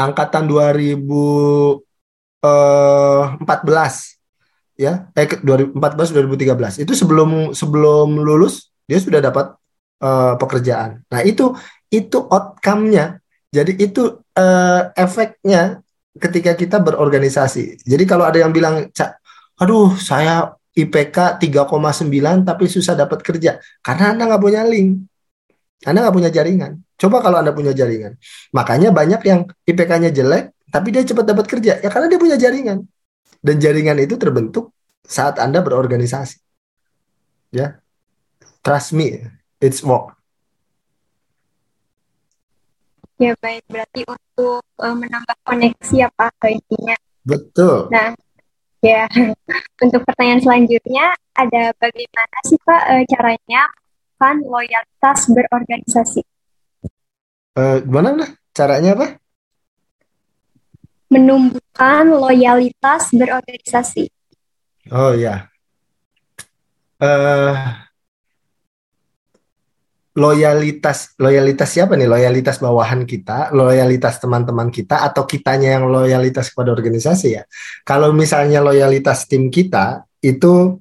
angkatan 0.00 0.48
2014 0.48 1.76
eh, 2.40 3.84
ya 4.80 5.12
eh 5.12 5.28
2014 5.28 5.76
2013 5.76 6.88
itu 6.88 6.92
sebelum 6.96 7.52
sebelum 7.52 8.08
lulus 8.16 8.72
dia 8.88 8.96
sudah 8.96 9.20
dapat 9.20 9.52
uh, 10.00 10.34
pekerjaan. 10.40 11.04
Nah, 11.12 11.20
itu 11.20 11.52
itu 11.92 12.16
outcome-nya. 12.16 13.20
Jadi 13.52 13.76
itu 13.76 14.24
uh, 14.40 14.82
efeknya 14.96 15.84
ketika 16.16 16.56
kita 16.56 16.80
berorganisasi. 16.80 17.84
Jadi 17.84 18.04
kalau 18.08 18.24
ada 18.24 18.40
yang 18.40 18.52
bilang, 18.52 18.88
"Cak, 18.92 19.20
aduh, 19.60 19.92
saya 20.00 20.56
IPK 20.72 21.36
3,9 21.36 22.48
tapi 22.48 22.64
susah 22.64 22.96
dapat 22.96 23.20
kerja 23.20 23.60
karena 23.84 24.16
Anda 24.16 24.22
nggak 24.32 24.42
punya 24.42 24.62
link. 24.64 25.04
Anda 25.84 26.08
nggak 26.08 26.16
punya 26.16 26.30
jaringan. 26.32 26.80
Coba 26.96 27.20
kalau 27.20 27.42
Anda 27.44 27.52
punya 27.52 27.76
jaringan. 27.76 28.16
Makanya 28.56 28.94
banyak 28.94 29.20
yang 29.26 29.40
IPK-nya 29.68 30.14
jelek 30.14 30.56
tapi 30.72 30.88
dia 30.94 31.04
cepat 31.04 31.28
dapat 31.28 31.44
kerja 31.44 31.72
ya 31.84 31.88
karena 31.92 32.06
dia 32.08 32.20
punya 32.20 32.36
jaringan. 32.40 32.88
Dan 33.42 33.58
jaringan 33.58 33.98
itu 34.00 34.14
terbentuk 34.16 34.72
saat 35.04 35.36
Anda 35.42 35.60
berorganisasi. 35.60 36.38
Ya. 37.52 37.82
Trust 38.62 38.94
me, 38.94 39.26
it's 39.58 39.82
work. 39.82 40.14
Ya 43.18 43.34
baik, 43.38 43.66
berarti 43.70 44.02
untuk 44.06 44.62
uh, 44.82 44.96
menambah 44.98 45.36
koneksi 45.46 46.10
apa 46.10 46.46
intinya. 46.46 46.96
Betul. 47.22 47.90
Nah, 47.90 48.14
Ya, 48.82 49.06
untuk 49.84 50.02
pertanyaan 50.02 50.42
selanjutnya 50.42 51.14
ada 51.38 51.70
bagaimana 51.78 52.36
sih 52.42 52.58
Pak 52.66 52.82
e, 52.90 52.94
caranya 53.06 53.62
kan 54.18 54.42
loyalitas 54.42 55.30
berorganisasi? 55.30 56.22
Uh, 57.52 57.78
gimana 57.84 58.16
lah 58.16 58.30
caranya 58.50 58.96
apa? 58.98 59.06
Menumbuhkan 61.12 62.10
loyalitas 62.10 63.12
berorganisasi. 63.14 64.08
Oh 64.90 65.14
ya. 65.14 65.46
Uh, 66.98 67.82
loyalitas 70.12 71.16
loyalitas 71.16 71.68
siapa 71.72 71.96
nih 71.96 72.04
loyalitas 72.04 72.60
bawahan 72.60 73.08
kita 73.08 73.48
loyalitas 73.56 74.20
teman-teman 74.20 74.68
kita 74.68 75.00
atau 75.08 75.24
kitanya 75.24 75.80
yang 75.80 75.88
loyalitas 75.88 76.52
kepada 76.52 76.76
organisasi 76.76 77.28
ya 77.40 77.42
kalau 77.88 78.12
misalnya 78.12 78.60
loyalitas 78.60 79.24
tim 79.24 79.48
kita 79.48 80.04
itu 80.20 80.76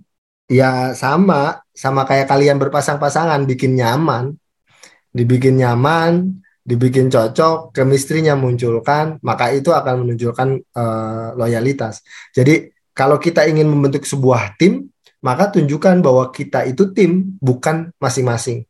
ya 0.51 0.91
sama 0.91 1.63
sama 1.71 2.03
kayak 2.03 2.27
kalian 2.27 2.59
berpasang-pasangan 2.59 3.47
bikin 3.47 3.79
nyaman 3.79 4.35
dibikin 5.11 5.59
nyaman, 5.59 6.41
dibikin 6.63 7.11
cocok, 7.11 7.75
kemistrinya 7.75 8.33
munculkan, 8.39 9.19
maka 9.21 9.51
itu 9.51 9.75
akan 9.75 10.07
menunjukkan 10.07 10.49
uh, 10.75 11.27
loyalitas. 11.35 12.01
Jadi 12.31 12.71
kalau 12.95 13.19
kita 13.19 13.47
ingin 13.47 13.67
membentuk 13.67 14.07
sebuah 14.07 14.55
tim, 14.55 14.87
maka 15.21 15.53
tunjukkan 15.53 16.01
bahwa 16.01 16.33
kita 16.33 16.65
itu 16.65 16.89
tim, 16.95 17.37
bukan 17.37 17.93
masing-masing. 18.01 18.65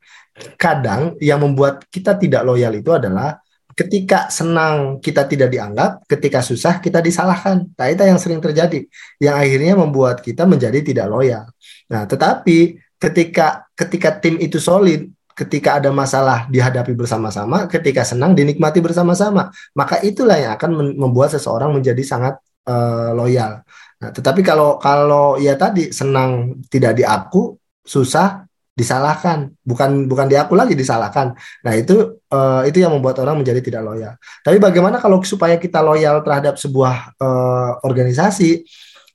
Kadang 0.58 1.15
yang 1.21 1.41
membuat 1.41 1.86
kita 1.89 2.17
tidak 2.17 2.41
loyal 2.45 2.73
itu 2.77 2.91
adalah 2.93 3.41
ketika 3.71 4.27
senang 4.27 4.99
kita 4.99 5.25
tidak 5.25 5.49
dianggap, 5.49 6.04
ketika 6.06 6.43
susah 6.43 6.84
kita 6.84 6.99
disalahkan. 6.99 7.71
Nah, 7.73 7.88
itu 7.88 8.04
yang 8.04 8.19
sering 8.19 8.43
terjadi, 8.43 8.84
yang 9.17 9.39
akhirnya 9.39 9.73
membuat 9.80 10.19
kita 10.19 10.43
menjadi 10.43 10.80
tidak 10.84 11.08
loyal. 11.08 11.47
Nah, 11.88 12.04
tetapi 12.06 12.77
ketika 12.99 13.65
ketika 13.73 14.10
tim 14.19 14.38
itu 14.38 14.60
solid, 14.62 15.10
ketika 15.34 15.80
ada 15.82 15.89
masalah 15.89 16.45
dihadapi 16.51 16.93
bersama-sama, 16.93 17.65
ketika 17.71 18.04
senang 18.06 18.36
dinikmati 18.36 18.84
bersama-sama, 18.84 19.49
maka 19.73 20.04
itulah 20.04 20.38
yang 20.38 20.54
akan 20.60 20.99
membuat 20.99 21.34
seseorang 21.34 21.71
menjadi 21.71 22.04
sangat 22.04 22.38
uh, 22.67 23.15
loyal. 23.15 23.63
Nah, 24.01 24.10
tetapi 24.12 24.41
kalau 24.45 24.77
kalau 24.77 25.38
ya 25.39 25.56
tadi 25.56 25.89
senang 25.93 26.62
tidak 26.67 26.97
diaku, 26.99 27.58
susah 27.82 28.45
disalahkan, 28.71 29.51
bukan 29.67 30.07
bukan 30.07 30.31
diaku 30.31 30.55
lagi 30.55 30.73
disalahkan. 30.73 31.36
Nah 31.63 31.73
itu 31.75 32.23
uh, 32.31 32.63
itu 32.63 32.79
yang 32.79 32.95
membuat 32.95 33.19
orang 33.19 33.43
menjadi 33.43 33.60
tidak 33.60 33.84
loyal. 33.84 34.13
Tapi 34.41 34.57
bagaimana 34.57 34.97
kalau 34.97 35.19
supaya 35.27 35.60
kita 35.60 35.84
loyal 35.84 36.23
terhadap 36.23 36.55
sebuah 36.55 37.19
uh, 37.19 37.71
organisasi 37.84 38.63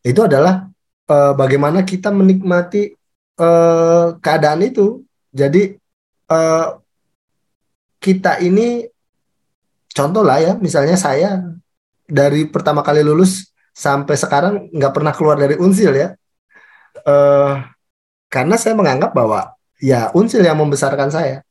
itu 0.05 0.21
adalah 0.21 0.69
uh, 1.09 1.33
bagaimana 1.33 1.83
kita 1.83 2.13
menikmati 2.13 2.93
uh, 3.41 4.21
keadaan 4.21 4.61
itu. 4.61 5.03
Jadi 5.33 5.77
uh, 6.31 6.77
kita 7.97 8.39
ini 8.45 8.85
contoh 9.91 10.21
lah 10.21 10.39
ya, 10.39 10.53
misalnya 10.61 11.01
saya 11.01 11.43
dari 12.07 12.47
pertama 12.47 12.85
kali 12.85 13.01
lulus 13.03 13.51
sampai 13.73 14.15
sekarang 14.21 14.69
nggak 14.71 14.93
pernah 14.93 15.13
keluar 15.17 15.41
dari 15.41 15.57
unsil 15.57 15.97
ya. 15.97 16.13
Uh, 17.05 17.76
karena 18.27 18.55
saya 18.59 18.75
menganggap 18.75 19.15
bahwa 19.15 19.55
ya 19.81 20.11
Unsil 20.13 20.43
yang 20.43 20.59
membesarkan 20.59 21.09
saya. 21.13 21.43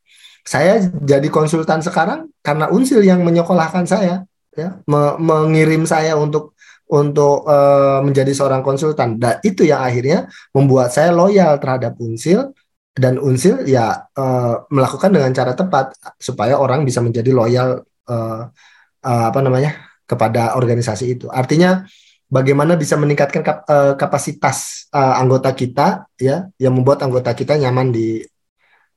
Saya 0.46 0.78
jadi 1.02 1.26
konsultan 1.26 1.82
sekarang 1.82 2.30
karena 2.38 2.70
Unsil 2.70 3.02
yang 3.02 3.26
menyekolahkan 3.26 3.82
saya, 3.82 4.22
ya, 4.54 4.78
me 4.86 5.18
mengirim 5.18 5.82
saya 5.82 6.14
untuk 6.14 6.54
untuk 6.86 7.42
uh, 7.50 7.98
menjadi 8.06 8.30
seorang 8.30 8.62
konsultan. 8.62 9.18
Dan 9.18 9.42
itu 9.42 9.66
yang 9.66 9.82
akhirnya 9.82 10.30
membuat 10.54 10.94
saya 10.94 11.10
loyal 11.10 11.58
terhadap 11.58 11.98
Unsil 11.98 12.54
dan 12.94 13.18
Unsil 13.18 13.66
ya 13.66 14.06
uh, 14.14 14.64
melakukan 14.70 15.10
dengan 15.10 15.34
cara 15.34 15.52
tepat 15.52 15.98
supaya 16.16 16.56
orang 16.56 16.86
bisa 16.86 17.02
menjadi 17.02 17.34
loyal 17.34 17.82
uh, 18.06 18.46
apa 19.02 19.38
namanya 19.42 19.74
kepada 20.06 20.54
organisasi 20.54 21.18
itu. 21.18 21.26
Artinya 21.30 21.82
bagaimana 22.26 22.74
bisa 22.74 22.98
meningkatkan 22.98 23.42
kap, 23.42 23.58
uh, 23.70 23.94
kapasitas 23.94 24.90
uh, 24.90 25.14
anggota 25.18 25.54
kita 25.54 26.10
ya 26.18 26.50
yang 26.58 26.74
membuat 26.74 27.06
anggota 27.06 27.32
kita 27.32 27.54
nyaman 27.54 27.94
di 27.94 28.22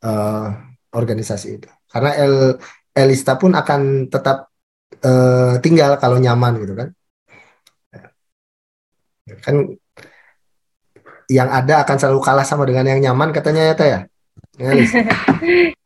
uh, 0.03 0.47
organisasi 0.93 1.47
itu. 1.61 1.69
Karena 1.89 2.13
El 2.17 2.57
Elista 2.93 3.37
pun 3.37 3.53
akan 3.53 4.09
tetap 4.09 4.49
uh, 5.05 5.55
tinggal 5.61 5.97
kalau 6.01 6.17
nyaman 6.17 6.57
gitu 6.61 6.73
kan. 6.73 6.89
Kan 9.45 9.55
yang 11.29 11.49
ada 11.53 11.85
akan 11.85 11.97
selalu 12.01 12.19
kalah 12.25 12.45
sama 12.45 12.65
dengan 12.65 12.89
yang 12.89 13.13
nyaman 13.13 13.29
katanya 13.29 13.69
ya 13.69 13.73
Teh 13.77 13.89
ya? 13.89 13.99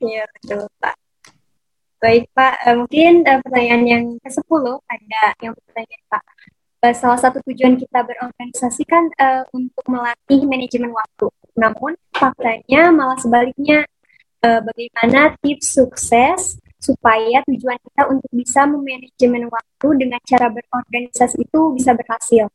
Iya 0.04 0.24
betul 0.34 0.66
Pak. 0.80 0.96
Baik 2.00 2.28
Pak, 2.36 2.68
mungkin 2.76 3.24
pertanyaan 3.24 3.84
yang 3.88 4.04
ke-10 4.20 4.64
ada 4.92 5.24
yang 5.40 5.56
bertanya 5.56 5.98
Pak 6.12 6.24
salah 6.92 7.16
satu 7.16 7.40
tujuan 7.48 7.80
kita 7.80 8.04
berorganisasi 8.04 8.84
kan 8.84 9.08
uh, 9.16 9.48
untuk 9.56 9.88
melatih 9.88 10.44
manajemen 10.44 10.92
waktu. 10.92 11.32
Namun 11.56 11.96
faktanya 12.12 12.92
malah 12.92 13.16
sebaliknya 13.16 13.88
uh, 14.44 14.60
bagaimana 14.60 15.40
tips 15.40 15.80
sukses 15.80 16.60
supaya 16.84 17.40
tujuan 17.48 17.80
kita 17.80 18.12
untuk 18.12 18.28
bisa 18.36 18.68
memanajemen 18.68 19.48
waktu 19.48 19.88
dengan 19.96 20.20
cara 20.28 20.52
berorganisasi 20.52 21.48
itu 21.48 21.60
bisa 21.72 21.96
berhasil. 21.96 22.52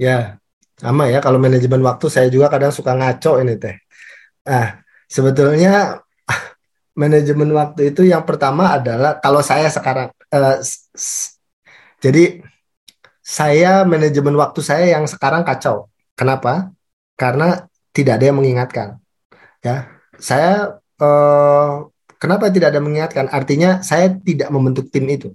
Ya, 0.00 0.40
sama 0.80 1.12
ya 1.12 1.20
kalau 1.20 1.36
manajemen 1.36 1.84
waktu 1.84 2.08
saya 2.08 2.32
juga 2.32 2.48
kadang 2.48 2.72
suka 2.72 2.96
ngaco 2.96 3.44
ini 3.44 3.60
teh. 3.60 3.76
Ah, 4.48 4.80
sebetulnya 5.04 6.00
manajemen 7.00 7.52
waktu 7.52 7.92
itu 7.92 8.08
yang 8.08 8.24
pertama 8.24 8.72
adalah 8.80 9.20
kalau 9.20 9.44
saya 9.44 9.68
sekarang 9.68 10.08
uh, 10.32 10.56
jadi 12.00 12.40
saya 13.24 13.88
manajemen 13.88 14.36
waktu 14.36 14.60
saya 14.60 14.84
yang 14.92 15.08
sekarang 15.08 15.48
kacau. 15.48 15.88
Kenapa? 16.12 16.76
Karena 17.16 17.64
tidak 17.96 18.20
ada 18.20 18.24
yang 18.28 18.36
mengingatkan. 18.36 19.00
Ya, 19.64 19.88
saya 20.20 20.76
eh, 21.00 21.72
kenapa 22.20 22.52
tidak 22.52 22.70
ada 22.70 22.84
yang 22.84 22.86
mengingatkan? 22.86 23.32
Artinya 23.32 23.80
saya 23.80 24.12
tidak 24.12 24.52
membentuk 24.52 24.92
tim 24.92 25.08
itu. 25.08 25.32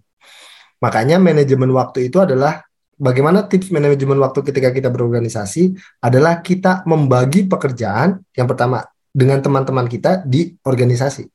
Makanya 0.79 1.17
manajemen 1.17 1.73
waktu 1.73 2.13
itu 2.13 2.21
adalah 2.21 2.61
bagaimana 2.95 3.49
tips 3.49 3.73
manajemen 3.73 4.21
waktu 4.21 4.39
ketika 4.45 4.69
kita 4.69 4.87
berorganisasi 4.93 5.75
adalah 5.99 6.45
kita 6.45 6.85
membagi 6.85 7.49
pekerjaan 7.49 8.21
yang 8.37 8.45
pertama 8.45 8.85
dengan 9.09 9.41
teman-teman 9.41 9.89
kita 9.89 10.21
di 10.23 10.53
organisasi. 10.61 11.25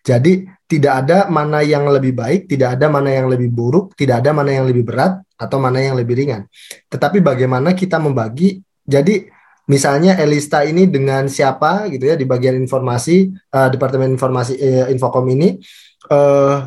Jadi 0.00 0.48
tidak 0.70 0.92
ada 1.04 1.18
mana 1.26 1.60
yang 1.60 1.84
lebih 1.90 2.14
baik, 2.14 2.46
tidak 2.46 2.78
ada 2.78 2.86
mana 2.86 3.10
yang 3.10 3.26
lebih 3.26 3.50
buruk, 3.50 3.92
tidak 3.98 4.22
ada 4.24 4.30
mana 4.30 4.50
yang 4.54 4.64
lebih 4.70 4.86
berat 4.86 5.18
atau 5.34 5.58
mana 5.58 5.82
yang 5.82 5.98
lebih 5.98 6.14
ringan. 6.14 6.46
Tetapi 6.88 7.18
bagaimana 7.20 7.74
kita 7.74 7.98
membagi? 7.98 8.62
Jadi 8.86 9.28
misalnya 9.66 10.18
Elista 10.18 10.62
ini 10.62 10.86
dengan 10.86 11.26
siapa 11.30 11.86
gitu 11.90 12.10
ya 12.10 12.14
di 12.18 12.26
bagian 12.26 12.58
informasi 12.58 13.30
uh, 13.54 13.68
Departemen 13.70 14.10
Informasi 14.14 14.58
uh, 14.58 14.86
Infokom 14.90 15.26
ini 15.30 15.58
uh, 16.10 16.66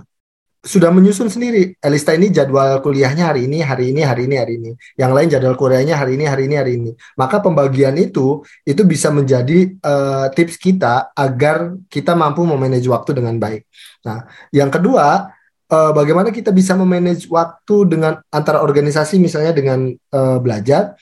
sudah 0.64 0.96
menyusun 0.96 1.28
sendiri. 1.28 1.76
Elista 1.84 2.16
ini 2.16 2.32
jadwal 2.32 2.80
kuliahnya 2.80 3.28
hari 3.28 3.52
ini, 3.52 3.60
hari 3.60 3.92
ini, 3.92 4.00
hari 4.00 4.32
ini, 4.32 4.36
hari 4.40 4.54
ini. 4.56 4.72
Yang 4.96 5.12
lain 5.12 5.28
jadwal 5.28 5.56
kuliahnya 5.60 6.00
hari 6.00 6.16
ini, 6.16 6.24
hari 6.24 6.44
ini, 6.48 6.56
hari 6.56 6.72
ini. 6.80 6.92
Maka 7.20 7.44
pembagian 7.44 8.00
itu 8.00 8.48
itu 8.64 8.82
bisa 8.88 9.12
menjadi 9.12 9.76
uh, 9.84 10.32
tips 10.32 10.56
kita 10.56 11.12
agar 11.12 11.76
kita 11.92 12.16
mampu 12.16 12.48
memanage 12.48 12.88
waktu 12.88 13.12
dengan 13.12 13.36
baik. 13.36 13.68
Nah, 14.08 14.24
yang 14.56 14.72
kedua, 14.72 15.36
uh, 15.68 15.92
bagaimana 15.92 16.32
kita 16.32 16.56
bisa 16.56 16.80
memanage 16.80 17.28
waktu 17.28 17.76
dengan 17.92 18.24
antara 18.32 18.64
organisasi 18.64 19.20
misalnya 19.20 19.52
dengan 19.52 19.92
uh, 20.16 20.40
belajar 20.40 20.96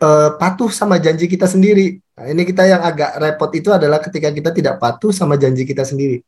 uh, 0.00 0.32
patuh 0.40 0.72
sama 0.72 0.96
janji 0.96 1.28
kita 1.28 1.44
sendiri. 1.44 2.00
Nah, 2.16 2.32
ini 2.32 2.48
kita 2.48 2.64
yang 2.64 2.80
agak 2.80 3.20
repot 3.20 3.52
itu 3.52 3.68
adalah 3.68 4.00
ketika 4.00 4.32
kita 4.32 4.48
tidak 4.48 4.80
patuh 4.80 5.12
sama 5.12 5.36
janji 5.36 5.68
kita 5.68 5.84
sendiri 5.84 6.24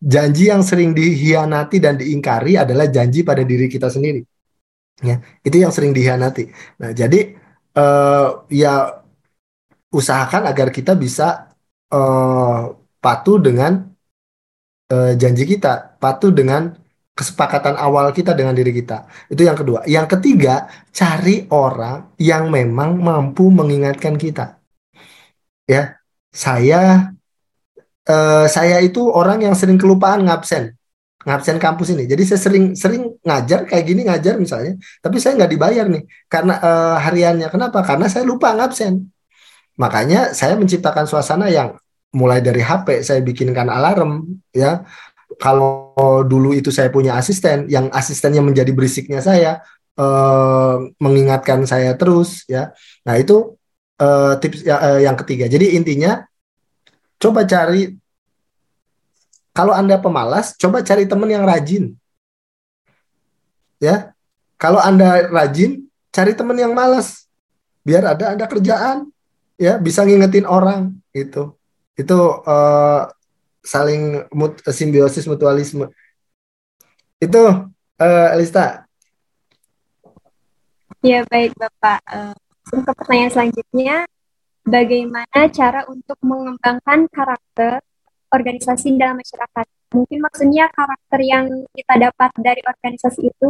janji 0.00 0.48
yang 0.48 0.64
sering 0.64 0.96
dihianati 0.96 1.76
dan 1.76 2.00
diingkari 2.00 2.56
adalah 2.56 2.88
janji 2.88 3.20
pada 3.20 3.44
diri 3.44 3.68
kita 3.68 3.92
sendiri. 3.92 4.24
Ya, 5.00 5.20
itu 5.44 5.56
yang 5.60 5.72
sering 5.72 5.92
dihianati. 5.96 6.44
Nah, 6.80 6.92
jadi 6.92 7.36
uh, 7.76 8.44
ya 8.52 9.00
usahakan 9.92 10.48
agar 10.48 10.68
kita 10.72 10.92
bisa 10.96 11.56
uh, 11.92 12.72
patuh 13.00 13.38
dengan 13.40 13.92
uh, 14.92 15.12
janji 15.16 15.44
kita, 15.48 15.96
patuh 15.96 16.32
dengan 16.32 16.76
kesepakatan 17.16 17.76
awal 17.76 18.12
kita 18.16 18.32
dengan 18.32 18.56
diri 18.56 18.72
kita. 18.72 19.04
Itu 19.28 19.44
yang 19.44 19.56
kedua. 19.56 19.84
Yang 19.84 20.16
ketiga, 20.16 20.68
cari 20.92 21.44
orang 21.52 22.16
yang 22.16 22.48
memang 22.48 22.96
mampu 22.96 23.52
mengingatkan 23.52 24.16
kita. 24.16 24.56
Ya, 25.68 26.00
saya 26.32 27.12
uh, 28.10 28.46
saya 28.50 28.82
itu 28.82 29.06
orang 29.06 29.46
yang 29.46 29.54
sering 29.54 29.78
kelupaan 29.78 30.26
ngabsen 30.26 30.74
ngabsen 31.20 31.60
kampus 31.60 31.92
ini. 31.92 32.08
Jadi 32.08 32.22
saya 32.24 32.40
sering 32.40 32.72
sering 32.72 33.02
ngajar 33.20 33.68
kayak 33.68 33.84
gini 33.84 34.08
ngajar 34.08 34.40
misalnya, 34.40 34.80
tapi 35.04 35.20
saya 35.20 35.36
nggak 35.36 35.52
dibayar 35.52 35.86
nih 35.88 36.04
karena 36.32 36.54
uh, 36.60 36.96
hariannya. 36.96 37.48
Kenapa? 37.52 37.84
Karena 37.84 38.08
saya 38.08 38.24
lupa 38.24 38.56
ngabsen. 38.56 39.04
Makanya 39.76 40.32
saya 40.32 40.56
menciptakan 40.56 41.04
suasana 41.04 41.52
yang 41.52 41.76
mulai 42.16 42.42
dari 42.42 42.64
HP 42.64 43.04
saya 43.04 43.20
bikinkan 43.20 43.68
alarm 43.68 44.40
ya. 44.52 44.84
Kalau 45.40 45.94
dulu 46.26 46.52
itu 46.52 46.74
saya 46.74 46.90
punya 46.90 47.16
asisten, 47.16 47.70
yang 47.70 47.88
asistennya 47.94 48.42
menjadi 48.42 48.74
berisiknya 48.74 49.22
saya 49.22 49.62
uh, 49.96 50.76
mengingatkan 51.00 51.64
saya 51.68 51.94
terus 51.96 52.44
ya. 52.48 52.72
Nah 53.06 53.14
itu 53.16 53.56
uh, 54.00 54.34
tips 54.40 54.64
ya, 54.64 55.00
yang 55.00 55.16
ketiga. 55.20 55.46
Jadi 55.46 55.76
intinya 55.76 56.24
coba 57.20 57.44
cari 57.44 57.99
kalau 59.50 59.74
Anda 59.74 59.98
pemalas, 59.98 60.54
coba 60.54 60.80
cari 60.86 61.10
teman 61.10 61.30
yang 61.30 61.42
rajin. 61.42 61.98
Ya. 63.82 64.14
Kalau 64.60 64.78
Anda 64.78 65.26
rajin, 65.26 65.88
cari 66.14 66.36
teman 66.36 66.54
yang 66.58 66.76
malas. 66.76 67.26
Biar 67.82 68.04
ada 68.04 68.36
ada 68.36 68.44
kerjaan, 68.44 69.08
ya, 69.56 69.80
bisa 69.80 70.04
ngingetin 70.04 70.44
orang 70.44 70.94
gitu. 71.16 71.56
Itu 71.96 72.44
uh, 72.44 73.08
saling 73.64 74.28
mut, 74.30 74.60
simbiosis 74.68 75.24
mutualisme. 75.24 75.88
Itu 77.18 77.72
uh, 77.98 78.34
Elista. 78.36 78.84
Ya 81.00 81.24
baik 81.24 81.56
Bapak. 81.56 82.00
Uh, 82.04 82.36
untuk 82.70 82.92
pertanyaan 83.00 83.32
selanjutnya, 83.32 84.04
bagaimana 84.62 85.48
cara 85.50 85.88
untuk 85.88 86.20
mengembangkan 86.20 87.08
karakter 87.08 87.80
organisasi 88.30 88.96
dalam 88.96 89.18
masyarakat? 89.18 89.66
Mungkin 89.90 90.18
maksudnya 90.22 90.70
karakter 90.70 91.20
yang 91.22 91.66
kita 91.74 91.94
dapat 91.98 92.30
dari 92.38 92.62
organisasi 92.62 93.26
itu, 93.26 93.48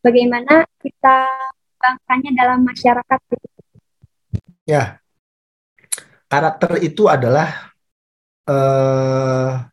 bagaimana 0.00 0.64
kita 0.80 1.28
mengembangkannya 1.82 2.32
dalam 2.32 2.60
masyarakat? 2.64 3.20
Ya, 4.62 5.02
karakter 6.30 6.78
itu 6.80 7.10
adalah 7.10 7.74
uh, 8.46 9.66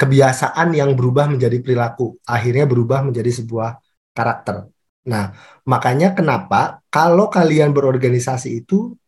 kebiasaan 0.00 0.72
yang 0.72 0.96
berubah 0.96 1.28
menjadi 1.28 1.60
perilaku, 1.60 2.16
akhirnya 2.24 2.64
berubah 2.64 3.04
menjadi 3.04 3.30
sebuah 3.32 3.76
karakter. 4.16 4.72
Nah, 5.06 5.36
makanya 5.62 6.16
kenapa 6.16 6.82
kalau 6.90 7.30
kalian 7.30 7.70
berorganisasi 7.70 8.66
itu 8.66 8.98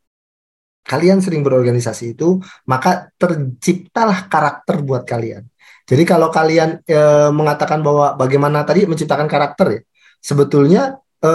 kalian 0.89 1.21
sering 1.21 1.45
berorganisasi 1.45 2.17
itu, 2.17 2.41
maka 2.65 3.13
terciptalah 3.21 4.25
karakter 4.33 4.81
buat 4.81 5.05
kalian. 5.05 5.45
Jadi 5.85 6.05
kalau 6.09 6.33
kalian 6.33 6.81
e, 6.85 7.01
mengatakan 7.33 7.85
bahwa 7.85 8.17
bagaimana 8.17 8.65
tadi 8.65 8.89
menciptakan 8.89 9.29
karakter 9.29 9.67
ya, 9.69 9.81
sebetulnya 10.21 10.83
e, 11.21 11.31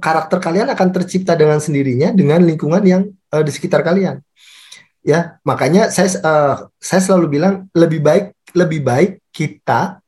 karakter 0.00 0.40
kalian 0.40 0.68
akan 0.72 0.88
tercipta 0.92 1.32
dengan 1.36 1.60
sendirinya 1.60 2.12
dengan 2.12 2.44
lingkungan 2.44 2.84
yang 2.84 3.02
e, 3.08 3.36
di 3.44 3.52
sekitar 3.52 3.80
kalian. 3.80 4.20
Ya, 5.04 5.40
makanya 5.44 5.88
saya 5.88 6.08
e, 6.08 6.32
saya 6.80 7.00
selalu 7.00 7.40
bilang 7.40 7.54
lebih 7.72 8.00
baik 8.04 8.36
lebih 8.56 8.80
baik 8.84 9.10
kita 9.32 10.00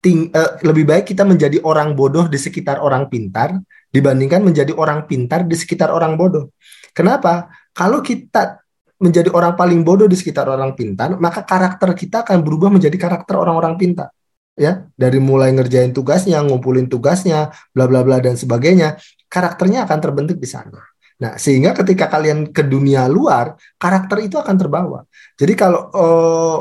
ting, 0.00 0.32
e, 0.32 0.40
lebih 0.64 0.84
baik 0.88 1.04
kita 1.08 1.24
menjadi 1.24 1.60
orang 1.60 1.92
bodoh 1.92 2.28
di 2.28 2.40
sekitar 2.40 2.80
orang 2.80 3.08
pintar 3.12 3.56
dibandingkan 3.92 4.44
menjadi 4.44 4.72
orang 4.76 5.04
pintar 5.04 5.44
di 5.44 5.56
sekitar 5.56 5.92
orang 5.92 6.16
bodoh. 6.16 6.52
Kenapa? 6.96 7.52
Kalau 7.76 8.00
kita 8.00 8.64
menjadi 8.96 9.28
orang 9.28 9.52
paling 9.52 9.84
bodoh 9.84 10.08
di 10.08 10.16
sekitar 10.16 10.48
orang 10.48 10.72
pintar, 10.72 11.20
maka 11.20 11.44
karakter 11.44 11.92
kita 11.92 12.24
akan 12.24 12.40
berubah 12.40 12.72
menjadi 12.72 12.96
karakter 12.96 13.36
orang-orang 13.36 13.76
pintar. 13.76 14.08
Ya, 14.56 14.88
dari 14.96 15.20
mulai 15.20 15.52
ngerjain 15.52 15.92
tugasnya, 15.92 16.40
ngumpulin 16.40 16.88
tugasnya, 16.88 17.52
bla 17.76 17.84
bla 17.84 18.00
bla 18.00 18.16
dan 18.24 18.40
sebagainya, 18.40 18.96
karakternya 19.28 19.84
akan 19.84 19.98
terbentuk 20.00 20.40
di 20.40 20.48
sana. 20.48 20.80
Nah, 21.20 21.36
sehingga 21.36 21.76
ketika 21.76 22.08
kalian 22.08 22.48
ke 22.56 22.64
dunia 22.64 23.04
luar, 23.04 23.56
karakter 23.76 24.24
itu 24.24 24.40
akan 24.40 24.56
terbawa. 24.56 25.04
Jadi 25.36 25.52
kalau 25.52 25.92
uh, 25.92 26.58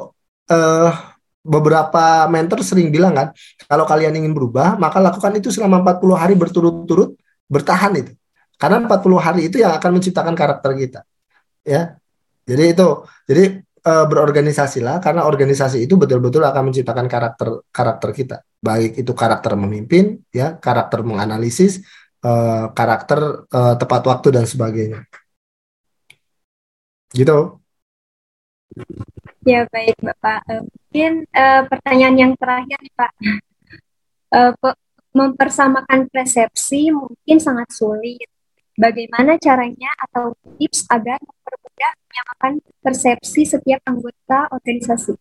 uh, 0.52 0.92
beberapa 1.40 2.28
mentor 2.28 2.68
sering 2.68 2.92
bilang 2.92 3.16
kan, 3.16 3.28
kalau 3.64 3.88
kalian 3.88 4.12
ingin 4.20 4.36
berubah, 4.36 4.76
maka 4.76 5.00
lakukan 5.00 5.32
itu 5.40 5.52
selama 5.52 5.80
40 5.80 6.20
hari 6.20 6.34
berturut-turut, 6.36 7.16
bertahan 7.48 7.96
itu. 7.96 8.12
Karena 8.56 8.78
40 8.88 9.20
hari 9.20 9.42
itu 9.52 9.60
yang 9.60 9.76
akan 9.76 10.00
menciptakan 10.00 10.36
karakter 10.36 10.72
kita. 10.76 11.00
Ya. 11.66 12.00
Jadi 12.46 12.64
itu. 12.72 12.88
Jadi 13.28 13.44
e, 13.62 13.94
berorganisasilah 14.10 15.02
karena 15.02 15.26
organisasi 15.26 15.84
itu 15.86 15.98
betul-betul 16.00 16.46
akan 16.46 16.72
menciptakan 16.72 17.06
karakter 17.10 17.48
karakter 17.70 18.10
kita. 18.16 18.38
Baik 18.62 19.02
itu 19.02 19.12
karakter 19.14 19.54
memimpin, 19.58 20.24
ya, 20.30 20.58
karakter 20.58 21.02
menganalisis, 21.06 21.82
e, 22.22 22.32
karakter 22.72 23.50
e, 23.50 23.60
tepat 23.82 24.02
waktu 24.08 24.28
dan 24.34 24.46
sebagainya. 24.46 25.06
Gitu. 27.16 27.38
Ya 29.46 29.64
baik 29.70 29.96
Bapak. 30.02 30.42
mungkin 30.50 31.24
uh, 31.32 31.62
pertanyaan 31.70 32.16
yang 32.18 32.32
terakhir 32.36 32.80
nih 32.82 32.94
Pak. 32.98 33.12
Uh, 34.36 34.52
mempersamakan 35.16 36.12
persepsi 36.12 36.92
mungkin 36.92 37.40
sangat 37.40 37.72
sulit 37.72 38.28
Bagaimana 38.76 39.40
caranya 39.40 39.88
atau 40.04 40.36
tips 40.60 40.84
agar 40.92 41.16
mempermudah 41.24 41.92
menyamakan 41.96 42.54
persepsi 42.84 43.48
setiap 43.48 43.80
anggota 43.88 44.52
organisasi? 44.52 45.16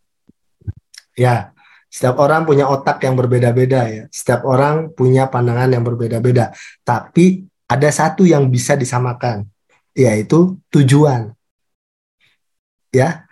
Ya, 1.15 1.55
setiap 1.87 2.19
orang 2.19 2.43
punya 2.43 2.67
otak 2.67 2.99
yang 3.07 3.15
berbeda-beda 3.15 3.87
ya. 3.87 4.05
Setiap 4.11 4.43
orang 4.43 4.91
punya 4.91 5.31
pandangan 5.31 5.71
yang 5.71 5.87
berbeda-beda. 5.87 6.51
Tapi 6.83 7.47
ada 7.71 7.87
satu 7.95 8.27
yang 8.27 8.51
bisa 8.51 8.75
disamakan, 8.75 9.47
yaitu 9.95 10.59
tujuan. 10.75 11.31
Ya, 12.91 13.31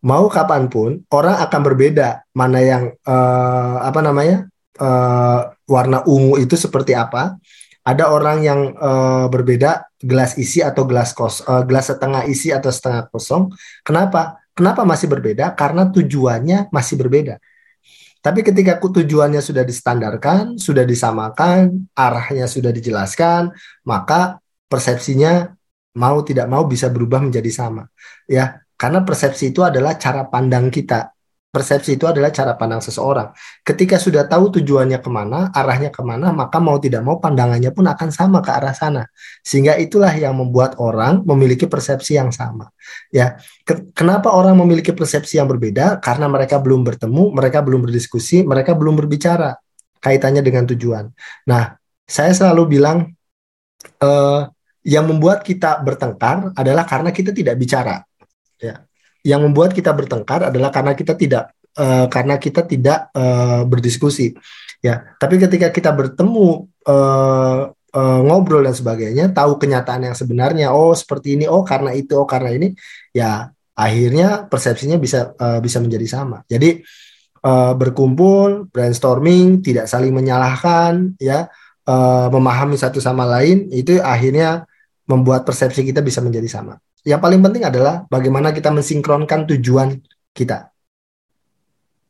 mau 0.00 0.24
kapan 0.32 0.72
pun 0.72 1.04
orang 1.12 1.36
akan 1.44 1.60
berbeda 1.60 2.24
mana 2.32 2.64
yang 2.64 2.96
uh, 3.04 3.76
apa 3.84 4.00
namanya 4.00 4.48
uh, 4.80 5.52
warna 5.68 6.00
ungu 6.08 6.40
itu 6.40 6.56
seperti 6.56 6.92
apa 6.92 7.36
ada 7.84 8.08
orang 8.08 8.40
yang 8.40 8.60
uh, 8.80 9.28
berbeda 9.28 9.92
gelas 10.00 10.40
isi 10.40 10.64
atau 10.64 10.88
gelas 10.88 11.12
kos 11.12 11.44
uh, 11.44 11.62
gelas 11.68 11.92
setengah 11.92 12.24
isi 12.24 12.48
atau 12.48 12.72
setengah 12.72 13.12
kosong. 13.12 13.52
Kenapa? 13.84 14.40
Kenapa 14.56 14.88
masih 14.88 15.12
berbeda? 15.12 15.52
Karena 15.52 15.92
tujuannya 15.92 16.72
masih 16.72 16.96
berbeda. 16.96 17.36
Tapi 18.24 18.40
ketika 18.40 18.80
tujuannya 18.80 19.44
sudah 19.44 19.68
distandarkan, 19.68 20.56
sudah 20.56 20.88
disamakan, 20.88 21.92
arahnya 21.92 22.48
sudah 22.48 22.72
dijelaskan, 22.72 23.52
maka 23.84 24.40
persepsinya 24.64 25.52
mau 26.00 26.24
tidak 26.24 26.48
mau 26.48 26.64
bisa 26.64 26.88
berubah 26.88 27.20
menjadi 27.20 27.50
sama. 27.52 27.84
Ya, 28.24 28.64
karena 28.80 29.04
persepsi 29.06 29.52
itu 29.52 29.60
adalah 29.62 30.00
cara 30.00 30.26
pandang 30.26 30.72
kita 30.72 31.13
persepsi 31.54 31.94
itu 31.94 32.10
adalah 32.10 32.34
cara 32.34 32.58
pandang 32.58 32.82
seseorang. 32.82 33.30
Ketika 33.62 33.94
sudah 34.02 34.26
tahu 34.26 34.58
tujuannya 34.58 34.98
ke 34.98 35.06
mana, 35.06 35.54
arahnya 35.54 35.94
ke 35.94 36.02
mana, 36.02 36.34
maka 36.34 36.58
mau 36.58 36.82
tidak 36.82 37.06
mau 37.06 37.22
pandangannya 37.22 37.70
pun 37.70 37.86
akan 37.86 38.10
sama 38.10 38.42
ke 38.42 38.50
arah 38.50 38.74
sana. 38.74 39.06
Sehingga 39.46 39.78
itulah 39.78 40.10
yang 40.10 40.34
membuat 40.34 40.74
orang 40.82 41.22
memiliki 41.22 41.70
persepsi 41.70 42.18
yang 42.18 42.34
sama. 42.34 42.74
Ya, 43.14 43.38
kenapa 43.94 44.34
orang 44.34 44.58
memiliki 44.58 44.90
persepsi 44.90 45.38
yang 45.38 45.46
berbeda? 45.46 46.02
Karena 46.02 46.26
mereka 46.26 46.58
belum 46.58 46.82
bertemu, 46.82 47.30
mereka 47.30 47.62
belum 47.62 47.86
berdiskusi, 47.86 48.42
mereka 48.42 48.74
belum 48.74 48.98
berbicara 48.98 49.54
kaitannya 50.02 50.42
dengan 50.42 50.66
tujuan. 50.66 51.08
Nah, 51.46 51.78
saya 52.04 52.34
selalu 52.34 52.76
bilang 52.76 53.14
eh, 54.02 54.42
yang 54.84 55.08
membuat 55.08 55.40
kita 55.40 55.80
bertengkar 55.80 56.52
adalah 56.52 56.84
karena 56.84 57.08
kita 57.14 57.32
tidak 57.32 57.56
bicara. 57.56 58.04
Ya, 58.60 58.84
yang 59.24 59.40
membuat 59.40 59.72
kita 59.72 59.90
bertengkar 59.90 60.52
adalah 60.52 60.68
karena 60.68 60.92
kita 60.92 61.16
tidak 61.16 61.56
uh, 61.80 62.06
karena 62.12 62.36
kita 62.36 62.62
tidak 62.68 63.08
uh, 63.16 63.64
berdiskusi. 63.64 64.36
Ya 64.84 65.16
tapi 65.16 65.40
ketika 65.40 65.72
kita 65.72 65.90
bertemu 65.96 66.68
uh, 66.84 67.72
uh, 67.72 68.20
ngobrol 68.20 68.68
dan 68.68 68.76
sebagainya 68.76 69.32
tahu 69.32 69.56
kenyataan 69.56 70.12
yang 70.12 70.16
sebenarnya 70.16 70.76
oh 70.76 70.92
seperti 70.92 71.40
ini 71.40 71.48
oh 71.48 71.64
karena 71.64 71.96
itu 71.96 72.12
oh 72.20 72.28
karena 72.28 72.52
ini 72.52 72.76
ya 73.16 73.48
akhirnya 73.74 74.44
persepsinya 74.46 75.00
bisa 75.00 75.32
uh, 75.40 75.58
bisa 75.64 75.80
menjadi 75.80 76.06
sama. 76.20 76.44
Jadi 76.44 76.84
uh, 77.48 77.72
berkumpul 77.72 78.68
brainstorming 78.68 79.64
tidak 79.64 79.88
saling 79.88 80.12
menyalahkan 80.12 81.16
ya 81.16 81.48
uh, 81.88 82.28
memahami 82.28 82.76
satu 82.76 83.00
sama 83.00 83.24
lain 83.24 83.72
itu 83.72 83.96
akhirnya 84.04 84.68
membuat 85.08 85.48
persepsi 85.48 85.80
kita 85.80 86.04
bisa 86.04 86.20
menjadi 86.20 86.60
sama 86.60 86.76
yang 87.04 87.20
paling 87.20 87.40
penting 87.44 87.68
adalah 87.68 88.08
bagaimana 88.08 88.50
kita 88.50 88.72
mensinkronkan 88.72 89.44
tujuan 89.54 90.00
kita. 90.32 90.72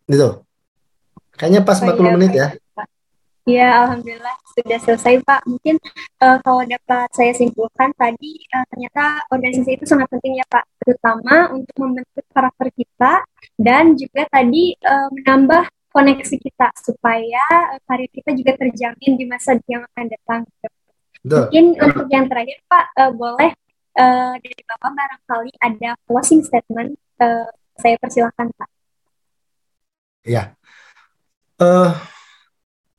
Itu. 0.06 0.46
Kayaknya 1.34 1.60
pas 1.66 1.82
40 1.82 1.90
oh, 1.90 1.94
iya, 1.98 2.12
menit 2.14 2.32
ya. 2.32 2.48
Iya, 3.44 3.68
alhamdulillah 3.84 4.36
sudah 4.56 4.78
selesai 4.80 5.20
Pak. 5.20 5.44
Mungkin 5.50 5.76
uh, 6.22 6.38
kalau 6.40 6.62
dapat 6.64 7.10
saya 7.12 7.34
simpulkan 7.36 7.92
tadi 7.98 8.40
uh, 8.54 8.64
ternyata 8.72 9.20
organisasi 9.28 9.82
itu 9.82 9.84
sangat 9.84 10.08
penting 10.08 10.40
ya 10.40 10.46
Pak, 10.48 10.64
terutama 10.80 11.52
untuk 11.52 11.76
membentuk 11.76 12.24
karakter 12.32 12.72
kita 12.72 13.26
dan 13.58 13.98
juga 13.98 14.24
tadi 14.30 14.78
uh, 14.80 15.10
menambah 15.12 15.68
koneksi 15.92 16.36
kita 16.40 16.72
supaya 16.80 17.44
uh, 17.74 17.82
karir 17.84 18.08
kita 18.14 18.30
juga 18.32 18.56
terjamin 18.56 19.12
di 19.18 19.24
masa 19.28 19.58
yang 19.66 19.84
akan 19.92 20.06
datang. 20.08 20.40
Betul. 21.20 21.42
Mungkin 21.50 21.66
untuk 21.82 22.06
yang 22.08 22.24
terakhir 22.30 22.58
Pak 22.64 22.86
uh, 22.96 23.12
boleh 23.12 23.50
uh, 23.98 24.34
dari 24.38 24.62
Bapak 24.66 24.92
barangkali 24.92 25.52
ada 25.62 25.90
closing 26.06 26.42
statement. 26.42 26.98
Uh, 27.18 27.46
saya 27.78 27.98
persilahkan 27.98 28.50
Pak. 28.54 28.70
Ya, 30.24 30.54
uh, 31.60 31.92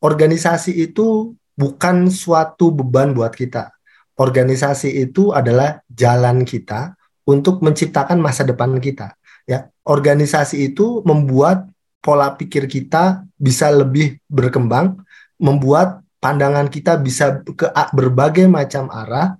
organisasi 0.03 0.75
itu 0.75 1.33
bukan 1.55 2.11
suatu 2.11 2.69
beban 2.69 3.15
buat 3.15 3.33
kita. 3.33 3.71
Organisasi 4.15 4.95
itu 4.95 5.35
adalah 5.35 5.83
jalan 5.91 6.47
kita 6.47 6.95
untuk 7.27 7.59
menciptakan 7.59 8.21
masa 8.21 8.47
depan 8.47 8.77
kita. 8.79 9.15
Ya, 9.49 9.71
organisasi 9.83 10.71
itu 10.71 11.03
membuat 11.03 11.67
pola 11.99 12.37
pikir 12.37 12.69
kita 12.69 13.25
bisa 13.35 13.73
lebih 13.73 14.21
berkembang, 14.29 15.01
membuat 15.41 16.05
pandangan 16.21 16.69
kita 16.69 17.01
bisa 17.01 17.41
ke 17.43 17.69
berbagai 17.93 18.45
macam 18.45 18.89
arah, 18.93 19.37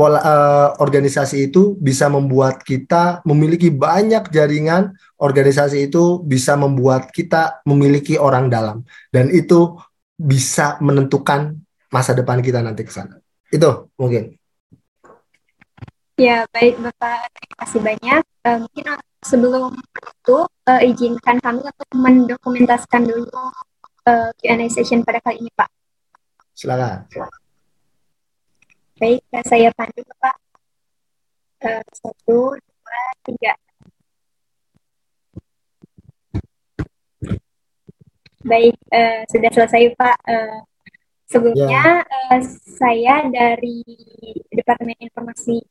pola 0.00 0.16
uh, 0.16 0.68
organisasi 0.80 1.52
itu 1.52 1.76
bisa 1.76 2.08
membuat 2.08 2.64
kita 2.64 3.20
memiliki 3.28 3.68
banyak 3.68 4.32
jaringan, 4.32 4.96
organisasi 5.20 5.92
itu 5.92 6.24
bisa 6.24 6.56
membuat 6.56 7.12
kita 7.12 7.60
memiliki 7.68 8.16
orang 8.16 8.48
dalam 8.48 8.80
dan 9.12 9.28
itu 9.28 9.76
bisa 10.16 10.80
menentukan 10.80 11.52
masa 11.92 12.16
depan 12.16 12.40
kita 12.40 12.64
nanti 12.64 12.88
ke 12.88 12.88
sana. 12.88 13.20
Itu 13.52 13.92
mungkin. 14.00 14.40
Ya, 16.16 16.48
baik 16.48 16.80
Bapak, 16.80 17.28
terima 17.36 17.56
kasih 17.60 17.80
banyak. 17.84 18.22
Uh, 18.40 18.58
mungkin 18.64 18.84
sebelum 19.20 19.76
itu 19.84 20.38
uh, 20.48 20.80
izinkan 20.80 21.36
kami 21.44 21.60
untuk 21.60 21.88
mendokumentasikan 21.92 23.04
dulu 23.04 23.52
uh, 24.08 24.32
Q&A 24.40 24.64
session 24.72 25.04
pada 25.04 25.20
kali 25.20 25.44
ini, 25.44 25.52
Pak. 25.52 25.68
Silakan. 26.56 27.04
Baik, 29.00 29.24
saya 29.48 29.72
pandu 29.72 30.04
Pak. 30.20 30.36
Uh, 31.64 31.80
satu, 31.88 32.52
dua, 32.52 33.00
tiga. 33.24 33.56
Baik, 38.44 38.76
uh, 38.92 39.24
sudah 39.32 39.50
selesai 39.56 39.96
Pak. 39.96 40.16
Uh, 40.28 40.60
sebelumnya 41.24 42.04
ya. 42.04 42.04
uh, 42.04 42.44
saya 42.76 43.24
dari 43.32 43.80
Departemen 44.52 45.00
Informasi 45.00 45.64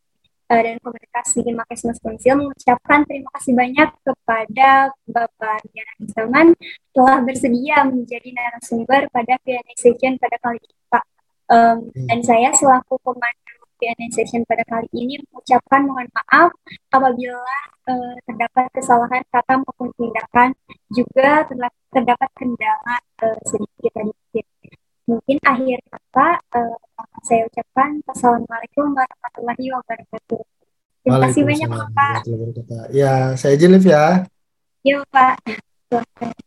uh, 0.50 0.62
dan 0.66 0.82
Komunikasi 0.82 1.46
Makesmas 1.54 2.02
Konsil 2.02 2.34
mengucapkan 2.34 3.06
terima 3.06 3.30
kasih 3.38 3.54
banyak 3.54 3.90
kepada 4.10 4.90
Bapak 5.06 5.70
Diana 5.70 5.94
Isalman 6.02 6.48
telah 6.98 7.22
bersedia 7.22 7.86
menjadi 7.86 8.34
narasumber 8.34 9.06
pada 9.14 9.38
Q&A 9.46 9.74
session 9.78 10.18
pada 10.18 10.42
kali 10.42 10.58
ini 10.58 10.78
Pak. 10.90 11.19
Um, 11.50 11.90
dan 12.06 12.22
saya 12.22 12.54
selaku 12.54 13.02
pemandu 13.02 13.60
Q&A 13.80 14.06
session 14.12 14.44
pada 14.44 14.62
kali 14.68 14.86
ini 14.92 15.18
mengucapkan 15.24 15.88
mohon 15.88 16.06
maaf 16.12 16.52
apabila 16.92 17.42
uh, 17.88 18.14
terdapat 18.28 18.68
kesalahan 18.76 19.24
kata 19.32 19.64
maupun 19.64 19.90
tindakan 19.96 20.52
juga 20.92 21.48
terdapat 21.90 22.30
kendala 22.36 22.96
uh, 23.24 23.40
sedikit 23.48 23.92
sedikit. 23.98 24.46
Mungkin 25.10 25.38
akhir 25.42 25.80
kata 25.90 26.28
uh, 26.60 26.78
saya 27.24 27.48
ucapkan 27.50 28.04
Assalamualaikum 28.12 28.94
warahmatullahi 28.94 29.66
wabarakatuh. 29.74 30.44
Terima 31.00 31.18
kasih 31.26 31.42
banyak 31.48 31.70
Pak. 31.96 32.22
Ya, 32.92 33.34
saya 33.40 33.56
izin 33.56 33.80
ya. 33.82 34.28
Iya 34.84 35.02
Pak. 35.10 36.46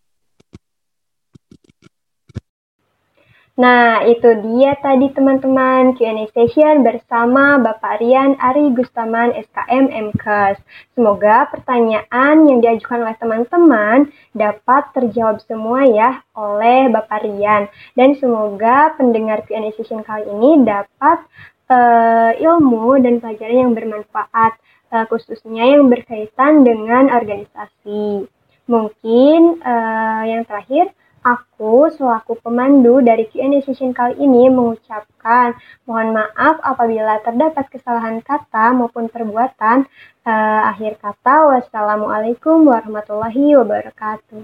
Nah, 3.53 4.01
itu 4.09 4.33
dia 4.49 4.73
tadi 4.81 5.13
teman-teman 5.13 5.93
Q&A 5.93 6.25
session 6.33 6.81
bersama 6.81 7.61
Bapak 7.61 8.01
Rian 8.01 8.33
Ari 8.41 8.73
Gustaman 8.73 9.37
SKM 9.37 9.93
MKes. 9.93 10.57
Semoga 10.97 11.53
pertanyaan 11.53 12.49
yang 12.49 12.65
diajukan 12.65 13.05
oleh 13.05 13.13
teman-teman 13.21 14.09
dapat 14.33 14.89
terjawab 14.97 15.45
semua 15.45 15.85
ya 15.85 16.25
oleh 16.33 16.89
Bapak 16.89 17.29
Rian. 17.29 17.69
Dan 17.93 18.17
semoga 18.17 18.97
pendengar 18.97 19.45
Q&A 19.45 19.69
session 19.77 20.01
kali 20.01 20.33
ini 20.33 20.65
dapat 20.65 21.21
uh, 21.69 22.33
ilmu 22.33 23.05
dan 23.05 23.21
pelajaran 23.21 23.69
yang 23.69 23.73
bermanfaat, 23.77 24.57
uh, 24.97 25.05
khususnya 25.13 25.77
yang 25.77 25.93
berkaitan 25.93 26.65
dengan 26.65 27.13
organisasi. 27.13 28.33
Mungkin 28.65 29.61
uh, 29.61 30.25
yang 30.25 30.49
terakhir, 30.49 30.97
Aku 31.23 31.87
selaku 31.87 32.35
pemandu 32.43 32.99
dari 32.99 33.31
Q&A 33.31 33.63
session 33.63 33.95
kali 33.95 34.19
ini 34.19 34.51
mengucapkan 34.51 35.55
mohon 35.87 36.19
maaf 36.19 36.59
apabila 36.67 37.23
terdapat 37.23 37.71
kesalahan 37.71 38.19
kata 38.27 38.75
maupun 38.75 39.07
perbuatan. 39.07 39.87
Uh, 40.27 40.61
akhir 40.75 40.99
kata, 40.99 41.47
wassalamualaikum 41.47 42.67
warahmatullahi 42.67 43.55
wabarakatuh. 43.55 44.43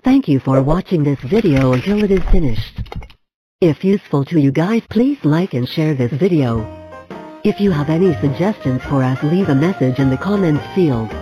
Thank 0.00 0.28
you 0.28 0.40
for 0.40 0.64
watching 0.64 1.04
this 1.04 1.20
video 1.20 1.76
until 1.76 2.00
it 2.00 2.12
is 2.12 2.24
finished. 2.32 2.80
If 3.60 3.84
useful 3.84 4.24
to 4.32 4.40
you 4.40 4.52
guys, 4.52 4.88
please 4.88 5.20
like 5.20 5.52
and 5.52 5.68
share 5.68 5.92
this 5.92 6.12
video. 6.12 6.64
If 7.44 7.60
you 7.60 7.76
have 7.76 7.92
any 7.92 8.16
suggestions 8.24 8.80
for 8.88 9.04
us, 9.04 9.20
leave 9.20 9.52
a 9.52 9.56
message 9.56 10.00
in 10.00 10.08
the 10.08 10.16
comments 10.16 10.64
field. 10.72 11.12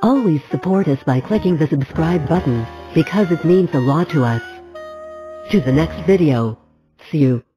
Always 0.00 0.40
support 0.48 0.86
us 0.86 1.02
by 1.02 1.20
clicking 1.20 1.56
the 1.56 1.66
subscribe 1.66 2.28
button, 2.28 2.64
because 2.94 3.32
it 3.32 3.44
means 3.44 3.70
a 3.74 3.80
lot 3.80 4.08
to 4.10 4.24
us. 4.24 4.42
To 5.50 5.60
the 5.60 5.72
next 5.72 6.06
video. 6.06 6.56
See 7.10 7.18
you. 7.18 7.47